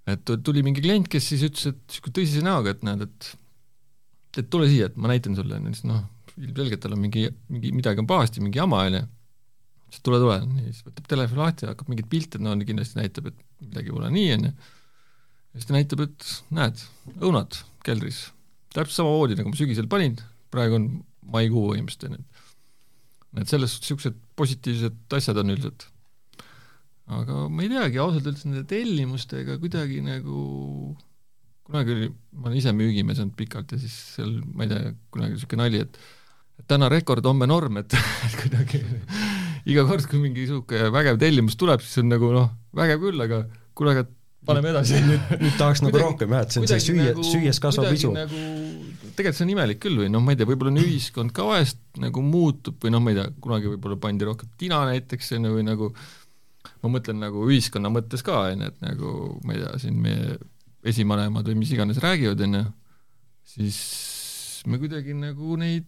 [0.09, 3.35] et tuli mingi klient, kes siis ütles, et niisugune tõsise näoga, et näed, et
[4.37, 6.03] et tule siia, et ma näitan sulle, siis noh,
[6.37, 9.07] ilmselgelt tal on mingi, mingi, midagi on pahasti, mingi jama, on ju
[9.89, 13.30] siis tule, tule, nii, siis võtab telefoni lahti ja hakkab mingeid pilte, no kindlasti näitab,
[13.32, 14.52] et midagi pole nii, on ju.
[14.54, 16.84] ja siis ta näitab, et näed,
[17.17, 18.23] õunad keldris,
[18.73, 20.17] täpselt samamoodi, nagu ma sügisel panin,
[20.54, 20.89] praegu on
[21.34, 22.43] maikuu põhimõtteliselt, on ju.
[23.43, 25.89] et selles suhtes niisugused positiivsed asjad on üldiselt.
[27.19, 30.45] aga ma ei teagi, ausalt öeldes nende tellimustega kuidagi nagu
[31.69, 35.38] kunagi oli, ma olen ise müügimees olnud pikalt ja siis seal, ma ei tea, kunagi
[35.38, 35.99] niisugune nali, et
[36.69, 37.93] täna rekord, homme norm, et,
[38.25, 38.82] et kuidagi
[39.69, 43.43] iga kord, kui mingi niisugune vägev tellimus tuleb, siis on nagu noh, vägev küll, aga
[43.77, 44.05] kuule, aga
[44.49, 44.99] paneme edasi.
[45.05, 48.12] nüüd, nüüd tahaks nagu rohkem jah, et see on see süüa nagu,, süües kasvab isu.
[48.15, 48.43] Nagu,
[49.17, 51.82] tegelikult see on imelik küll või noh, ma ei tea, võib-olla on ühiskond ka vahest
[51.99, 55.55] nagu muutub või noh, ma ei tea, kunagi võib-olla pandi rohkem tina näiteks, on ju,
[55.58, 55.91] või nagu
[56.84, 60.39] ma mõtlen nagu ühiskonna mõttes ka, on ju, et nagu ma ei tea, siin meie
[60.89, 62.65] esivanemad või mis iganes räägivad, on ju,
[63.55, 63.79] siis
[64.69, 65.88] me kuidagi nagu neid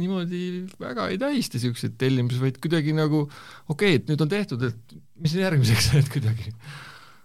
[0.00, 0.40] niimoodi
[0.80, 4.96] väga ei tähista niisuguseid tellimusi, vaid kuidagi nagu okei okay,, et nüüd on tehtud, et
[5.22, 6.52] mis järgmiseks, et kuidagi.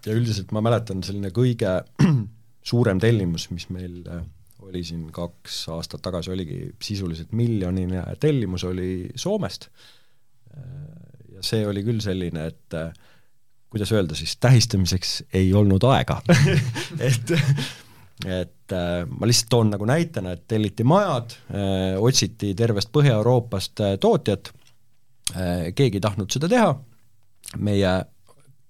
[0.06, 1.78] ja üldiselt ma mäletan, selline kõige
[2.72, 4.24] suurem tellimus, mis meil äh,
[4.62, 9.68] oli siin kaks aastat tagasi, oligi sisuliselt miljonine tellimus, oli Soomest.
[10.56, 10.66] Äh,
[11.36, 12.92] ja see oli küll selline, et äh,
[13.72, 16.20] kuidas öelda siis, tähistamiseks ei olnud aega
[17.08, 17.32] et
[18.26, 23.94] et äh, ma lihtsalt toon nagu näitena, et telliti majad äh,, otsiti tervest Põhja-Euroopast äh,
[24.00, 24.52] tootjat
[25.34, 26.72] äh,, keegi ei tahtnud seda teha,
[27.58, 27.94] meie,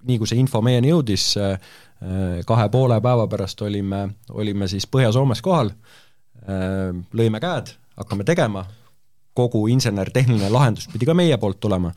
[0.09, 1.73] nii kui see info meieni jõudis äh,,
[2.49, 8.65] kahe poole päeva pärast olime, olime siis Põhja-Soomes kohal äh,, lõime käed, hakkame tegema,
[9.37, 11.93] kogu insener-tehniline lahendus pidi ka meie poolt tulema.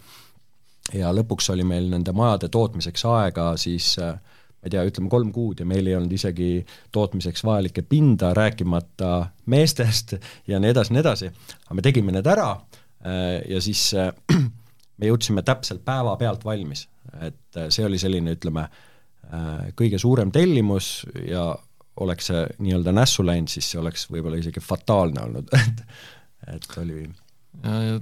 [0.93, 4.19] Ja lõpuks oli meil nende majade tootmiseks aega siis äh,
[4.65, 9.11] ma ei tea, ütleme kolm kuud ja meil ei olnud isegi tootmiseks vajalikke pinda, rääkimata
[9.53, 10.15] meestest
[10.49, 11.29] ja nii edasi, nii edasi,
[11.67, 14.09] aga me tegime need ära äh, ja siis äh,
[14.97, 16.87] me jõudsime täpselt päevapealt valmis,
[17.21, 18.67] et äh, see oli selline, ütleme,
[19.73, 21.47] kõige suurem tellimus ja
[22.05, 25.49] oleks see nii-öelda nässu läinud, siis see oleks võib-olla isegi fataalne olnud.
[25.55, 25.79] Et
[26.45, 26.99] et oli
[27.63, 27.95] ja, ja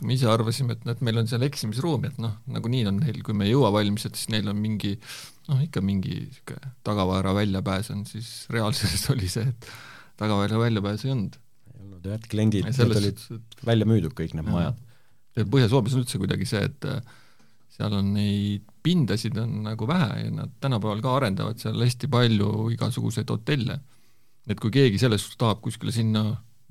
[0.00, 3.20] kui me ise arvasime, et, et meil on seal eksimisruumi, et noh, nagunii on neil,
[3.26, 7.34] kui me ei jõua valmis, et siis neil on mingi noh, ikka mingi niisugune tagavara
[7.36, 9.70] väljapääs on, siis reaalsuses oli see, et
[10.20, 11.36] tagavara väljapääsu ei olnud.
[11.74, 13.24] ei olnud jah, et kliendid, need olid
[13.68, 14.56] välja müüdud, kõik need ja.
[14.56, 14.84] majad.
[15.36, 17.00] ja Põhja-Soomes on üldse kuidagi see, et äh,
[17.76, 22.70] seal on neid pindasid on nagu vähe ja nad tänapäeval ka arendavad seal hästi palju
[22.72, 23.80] igasuguseid hotelle.
[24.48, 26.24] et kui keegi selles suhtes tahab kuskile sinna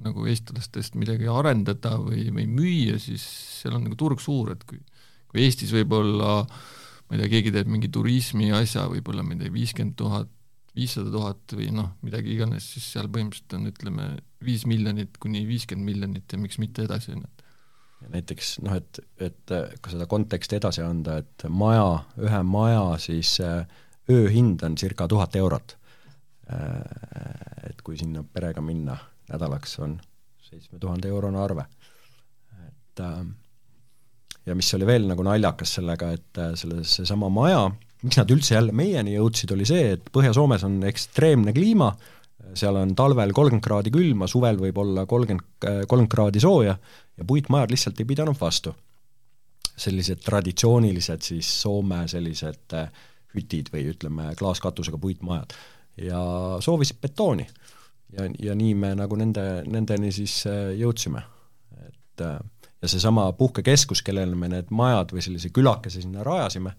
[0.03, 3.23] nagu eestlastest midagi arendada või, või müüa, siis
[3.61, 4.81] seal on nagu turg suur, et kui
[5.29, 6.53] kui Eestis võib-olla äh,
[7.09, 10.29] ma ei tea, keegi teeb mingi turismi asja, võib-olla ma ei tea, viiskümmend tuhat,
[10.77, 14.07] viissada tuhat või noh, midagi iganes, siis seal põhimõtteliselt on ütleme,
[14.45, 17.49] viis miljonit kuni viiskümmend miljonit ja miks mitte edasi, on ju.
[18.13, 23.65] näiteks noh, et, et ka seda konteksti edasi anda, et maja, ühe maja siis äh,
[24.09, 25.75] ööhind on circa tuhat eurot.
[26.53, 28.95] Äh, et kui sinna perega minna
[29.29, 29.99] nädalaks, on
[30.49, 31.65] seitsme tuhande eurone arve.
[32.67, 33.25] et äh,
[34.45, 37.67] ja mis oli veel nagu naljakas sellega, et äh, selle, seesama maja,
[38.03, 41.91] miks nad üldse jälle meieni jõudsid, oli see, et Põhja-Soomes on ekstreemne kliima,
[42.57, 47.27] seal on talvel kolmkümmend kraadi külma, suvel võib olla kolmkümmend, äh, kolmkümmend kraadi sooja ja
[47.27, 48.75] puitmajad lihtsalt ei pidanud vastu.
[49.79, 52.73] sellised traditsioonilised siis Soome sellised
[53.35, 55.53] hütid või ütleme, klaaskatusega puitmajad.
[55.97, 56.21] ja
[56.63, 57.47] soovisid betooni.
[58.17, 61.23] Ja, ja nii me nagu nende, nendeni siis äh, jõudsime.
[61.87, 62.39] et äh,
[62.81, 66.71] ja seesama puhkekeskus, kellele me need majad või sellise külakese sinna rajasime,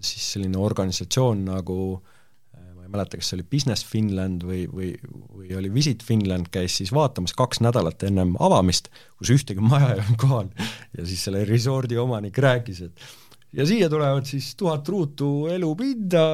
[0.00, 1.76] siis selline organisatsioon nagu
[2.76, 4.90] ma ei mäleta, kas see oli Business Finland või, või,
[5.36, 8.88] või oli Visit Finland, käis siis vaatamas kaks nädalat ennem avamist,
[9.20, 10.52] kus ühtegi maja ei olnud kohal
[10.96, 13.08] ja siis selle resordi omanik rääkis, et
[13.52, 16.24] ja siia tulevad siis tuhat ruutu elupinda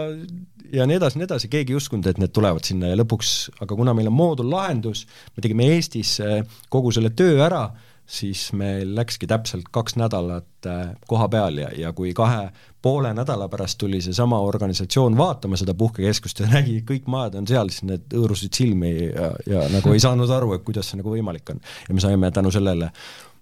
[0.72, 3.76] ja nii edasi, nii edasi, keegi ei uskunud, et need tulevad sinna ja lõpuks, aga
[3.78, 5.06] kuna meil on moodullahendus,
[5.36, 6.40] me tegime Eestis eh,
[6.72, 7.68] kogu selle töö ära,
[8.06, 12.48] siis meil läkski täpselt kaks nädalat eh, koha peal ja, ja kui kahe
[12.82, 17.72] poole nädala pärast tuli seesama organisatsioon vaatama seda puhkekeskust ja nägi, kõik majad on seal,
[17.72, 21.54] siis need hõõrusid silmi ja, ja nagu ei saanud aru, et kuidas see nagu võimalik
[21.54, 21.62] on.
[21.88, 23.34] ja me saime tänu sellele Äh,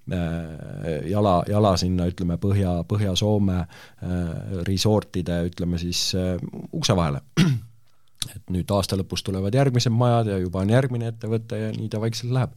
[1.10, 6.34] jala, jala sinna, ütleme, Põhja, Põhja-Soome äh, resortide, ütleme siis äh,
[6.76, 7.22] ukse vahele.
[8.34, 12.00] et nüüd aasta lõpus tulevad järgmised majad ja juba on järgmine ettevõte ja nii ta
[12.02, 12.54] vaikselt läheb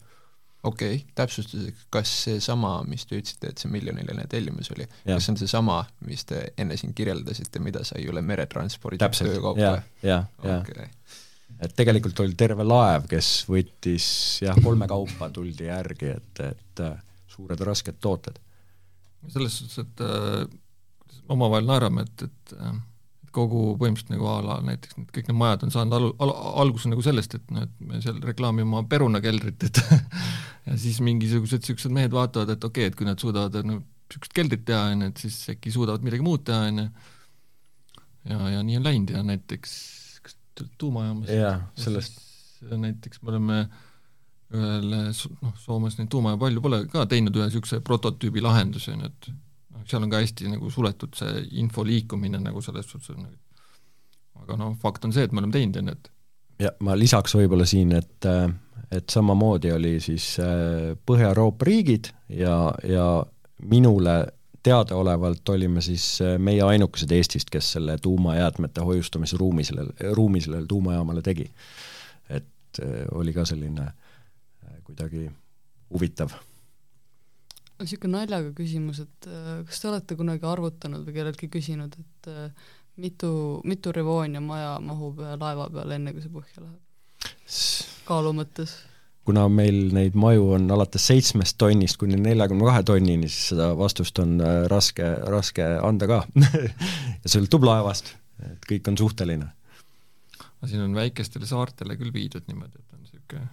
[0.63, 5.33] okei okay,, täpsustuseks, kas seesama, mis te ütlesite, et see miljoniline tellimus oli, kas see
[5.33, 5.77] on seesama,
[6.07, 9.59] mis te enne siin kirjeldasite, mida sai üle meretranspordi töökaupa?
[9.61, 10.89] jah, jah, jah okay.
[11.61, 14.07] et tegelikult oli terve laev, kes võttis
[14.45, 16.85] jah, kolme kaupa tuldi järgi, et, et
[17.37, 18.39] suured rasked tooted.
[19.33, 20.45] selles suhtes, et äh,
[21.33, 22.75] omavahel naerame, et, et äh,
[23.35, 26.33] kogu põhimõtteliselt nagu a la näiteks need kõik need majad on saanud alu, al,
[26.63, 29.81] alguse nagu sellest, et noh, et me seal reklaamime oma perunakeldrit, et
[30.67, 34.37] ja siis mingisugused niisugused mehed vaatavad, et okei okay,, et kui nad suudavad no niisugust
[34.37, 36.87] keldrit teha, on ju, et siis äkki suudavad midagi muud teha, on ju,
[38.31, 39.75] ja, ja nii on läinud ja näiteks
[40.23, 40.39] kas
[40.79, 42.23] tuumajaamas jaa, sellest
[42.71, 43.86] näiteks me oleme äh,
[44.55, 49.09] ühel noh, Soomes neid tuumajaama palju pole ka teinud ühe niisuguse prototüübi lahenduse, on ju,
[49.11, 49.31] et
[49.75, 53.35] noh, seal on ka hästi nagu suletud see info liikumine nagu selles suhtes, nagu
[54.43, 56.13] aga noh, fakt on see, et me oleme teinud, on ju, et
[56.67, 58.31] ja ma lisaks võib-olla siin, et
[58.87, 63.07] et samamoodi oli siis äh, Põhja-Euroopa riigid ja, ja
[63.67, 64.13] minule
[64.63, 70.65] teadaolevalt olime siis äh, meie ainukesed Eestist, kes selle tuumajäätmete hoiustamise ruumi sellele, ruumi sellele
[70.71, 71.49] tuumajaamale tegi.
[72.29, 74.06] et äh, oli ka selline äh,
[74.87, 75.27] kuidagi
[75.93, 76.33] huvitav.
[77.77, 82.67] niisugune naljaga küsimus, et äh, kas te olete kunagi arvutanud või kelleltki küsinud, et äh,
[82.97, 83.31] mitu,
[83.67, 86.83] mitu Revonia maja mahub ühe laeva peale, enne kui see põhja läheb?
[88.07, 88.77] kaalu mõttes?
[89.27, 94.19] kuna meil neid maju on alates seitsmest tonnist kuni neljakümne kahe tonnini, siis seda vastust
[94.23, 96.23] on äh, raske, raske anda ka
[97.23, 98.15] ja sõltub laevast,
[98.47, 99.51] et kõik on suhteline.
[100.65, 103.45] siin on väikestele saartele küll viidud niimoodi, et on niisugune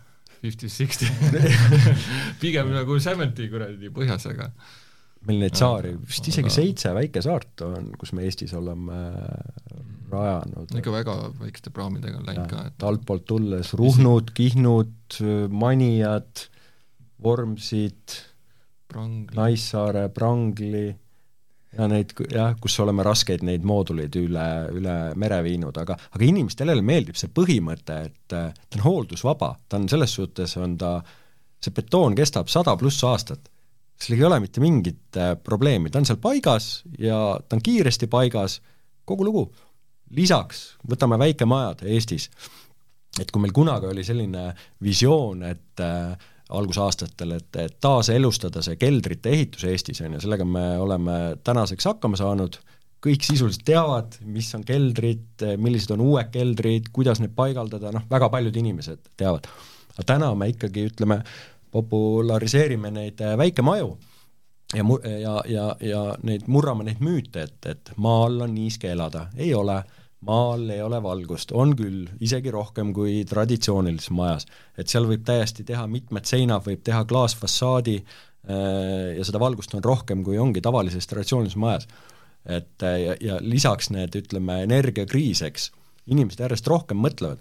[0.45, 1.09] fifty-sixty
[2.43, 4.51] pigem nagu seventy kuradi põhjas, aga
[5.25, 6.55] meil neid saari, vist isegi aga...
[6.59, 9.79] seitse väikesaart on, kus me Eestis oleme äh,
[10.13, 10.75] rajanud.
[10.81, 15.21] ikka väga väikeste praamidega on läinud ka, et altpoolt tulles Ruhnud, Kihnud,
[15.51, 16.45] Manijad,
[17.25, 18.19] Vormsid,
[19.35, 20.91] Naissaare, Prangli
[21.79, 26.77] ja neid jah, kus oleme raskeid neid mooduleid üle, üle mere viinud, aga, aga inimestele
[26.83, 28.47] meeldib see põhimõte, et ta
[28.79, 30.97] on hooldusvaba, ta on selles suhtes, on ta,
[31.63, 33.51] see betoon kestab sada pluss aastat.
[34.01, 38.07] sellega ei ole mitte mingit äh, probleemi, ta on seal paigas ja ta on kiiresti
[38.11, 38.61] paigas,
[39.05, 39.49] kogu lugu.
[40.15, 42.29] lisaks võtame väikemajad Eestis,
[43.21, 44.53] et kui meil kunagi oli selline
[44.83, 46.15] visioon, et äh,
[46.59, 52.19] algusaastatel, et, et taaselustada see keldrite ehitus Eestis, on ju, sellega me oleme tänaseks hakkama
[52.21, 52.59] saanud,
[53.05, 58.31] kõik sisuliselt teavad, mis on keldrid, millised on uued keldrid, kuidas neid paigaldada, noh, väga
[58.33, 59.49] paljud inimesed teavad.
[59.95, 61.21] aga täna me ikkagi, ütleme,
[61.75, 63.97] populariseerime neid äh, väikemaju
[64.75, 68.91] ja mu-, ja, ja, ja neid, murrame neid müüte, et, et maa all on niiske
[68.91, 69.83] elada, ei ole
[70.25, 74.47] maal ei ole valgust, on küll, isegi rohkem kui traditsioonilises majas.
[74.79, 79.85] et seal võib täiesti teha mitmed seinad, võib teha klaasfassaadi äh, ja seda valgust on
[79.85, 81.89] rohkem, kui ongi tavalises traditsioonilises majas.
[82.45, 85.71] et äh, ja, ja lisaks need, ütleme, energiakriis, eks,
[86.07, 87.41] inimesed järjest rohkem mõtlevad,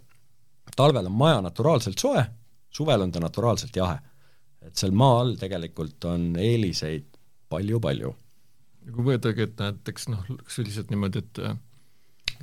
[0.76, 2.26] talvel on maja naturaalselt soe,
[2.74, 4.00] suvel on ta naturaalselt jahe.
[4.64, 7.10] et seal maa all tegelikult on eeliseid
[7.52, 8.16] palju-palju.
[8.94, 11.40] kui võetagi, et näiteks noh, sellised niimoodi, et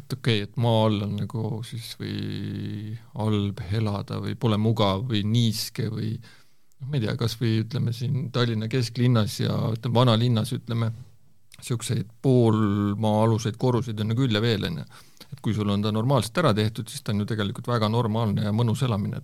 [0.00, 5.04] et okei okay,, et maa all on nagu siis või halb elada või pole mugav
[5.10, 10.00] või niiske või noh, ma ei tea, kas või ütleme siin Tallinna kesklinnas ja ütleme
[10.00, 10.90] vanalinnas ütleme,
[11.60, 14.86] niisuguseid poolmaa-aluseid korruseid on ju küll ja veel, on ju.
[15.30, 18.48] et kui sul on ta normaalselt ära tehtud, siis ta on ju tegelikult väga normaalne
[18.48, 19.20] ja mõnus elamine.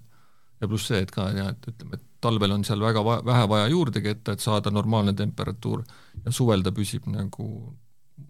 [0.61, 3.49] ja pluss see, et ka jah, et ütleme, et talvel on seal väga va vähe
[3.49, 5.83] vaja juurde ketta, et saada normaalne temperatuur
[6.25, 7.49] ja suvel ta püsib nagu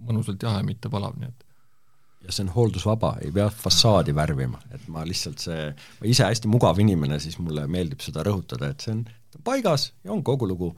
[0.07, 1.46] mõnusalt jahe, mitte palav, nii et
[2.27, 5.67] ja see on hooldusvaba, ei pea fassaadi värvima, et ma lihtsalt see,
[6.01, 9.05] ma ise hästi mugav inimene, siis mulle meeldib seda rõhutada, et see on
[9.47, 10.75] paigas ja on kogu lugu.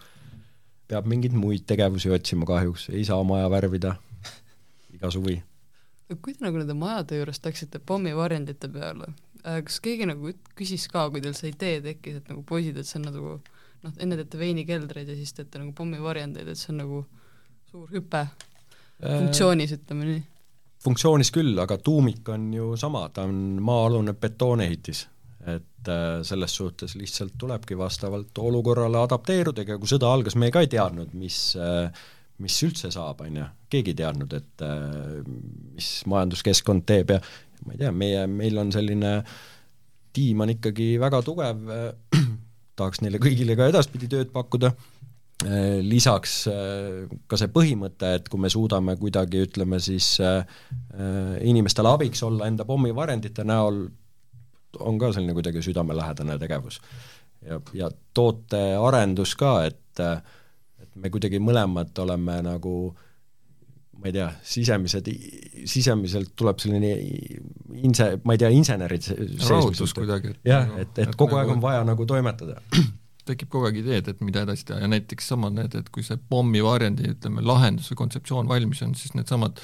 [0.89, 3.91] peab mingeid muid tegevusi otsima kahjuks, ei saa maja värvida
[4.95, 5.43] iga suvi.
[6.23, 9.13] kui te nagu nende majade juures läksite pommivarjendite peale,
[9.45, 12.89] äh, kas keegi nagu küsis ka, kui teil see idee tekkis, et nagu poisid, et
[12.89, 13.35] see on nagu
[13.85, 17.05] noh, enne teete veinikeldreid ja siis teete nagu pommivarjendeid, et see on nagu
[17.69, 18.33] suur hüpe äh,
[19.05, 20.25] funktsioonis, ütleme nii
[20.85, 25.07] funktsioonis küll, aga tuumik on ju sama, ta on maa-alune betoonehitis.
[25.49, 30.61] et äh, selles suhtes lihtsalt tulebki vastavalt olukorrale adapteeruda, ega kui sõda algas, me ka
[30.61, 31.89] ei teadnud, mis äh,
[32.43, 35.23] mis üldse saab, on ju, keegi ei teadnud, et äh,
[35.79, 37.21] mis majanduskeskkond teeb ja
[37.65, 39.15] ma ei tea, meie, meil on selline
[40.15, 41.65] tiim on ikkagi väga tugev,
[42.79, 44.75] tahaks neile kõigile ka edaspidi tööd pakkuda
[45.87, 50.43] lisaks äh, ka see põhimõte, et kui me suudame kuidagi, ütleme siis äh,
[51.47, 53.85] inimestele abiks olla enda pommivarjendite näol,
[54.83, 56.81] on ka selline kuidagi südamelähedane tegevus.
[57.47, 60.03] ja, ja tootearendus ka, et,
[60.83, 62.75] et me kuidagi mõlemad oleme nagu
[63.99, 65.09] ma ei tea, sisemised,
[65.67, 66.93] sisemiselt tuleb selline
[67.83, 69.07] inse-, ma ei tea, insenerid
[69.49, 70.35] rahutus kuidagi.
[70.47, 72.61] jah, et, et, et kogu aeg on vaja nagu toimetada
[73.29, 74.83] tekib kogu aeg ideed, et mida edasi teha.
[74.85, 79.15] Ja näiteks samad need, et kui see pommivarjendi, ütleme, lahendus või kontseptsioon valmis on, siis
[79.19, 79.61] needsamad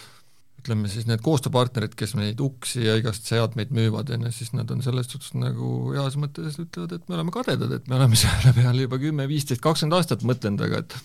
[0.65, 4.71] ütleme siis need koostööpartnerid, kes neid uksi ja igast seadmeid müüvad, on ju, siis nad
[4.73, 8.55] on selles suhtes nagu heas mõttes ütlevad, et me oleme kadedad, et me oleme selle
[8.57, 10.97] peale juba kümme, viisteist, kakskümmend aastat mõtelnud, aga et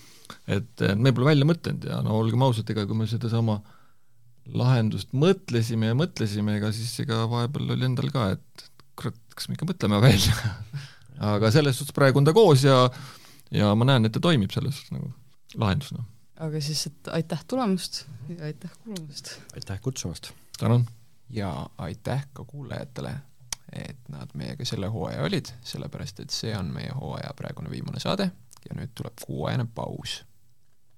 [0.46, 1.88] et me pole välja mõtelnud.
[1.90, 3.58] Ja no olgem ausad, ega kui me sedasama
[4.56, 9.58] lahendust mõtlesime ja mõtlesime, ega siis ega vahepeal oli endal ka, et kurat, kas me
[9.58, 10.36] ikka mõtleme välja
[11.20, 12.90] aga selles suhtes praegu on ta koos ja
[13.52, 15.12] ja ma näen, et ta toimib selles suhtes nagu
[15.58, 16.04] lahendusena.
[16.40, 19.34] aga siis, et aitäh tulemast ja aitäh kuulamast!
[19.56, 20.32] aitäh kutsumast!
[20.60, 20.86] tänan!
[21.30, 23.14] ja aitäh ka kuulajatele,
[23.74, 28.32] et nad meiega selle hooaja olid, sellepärast et see on meie hooaja praegune viimane saade
[28.70, 30.24] ja nüüd tuleb kuuajane paus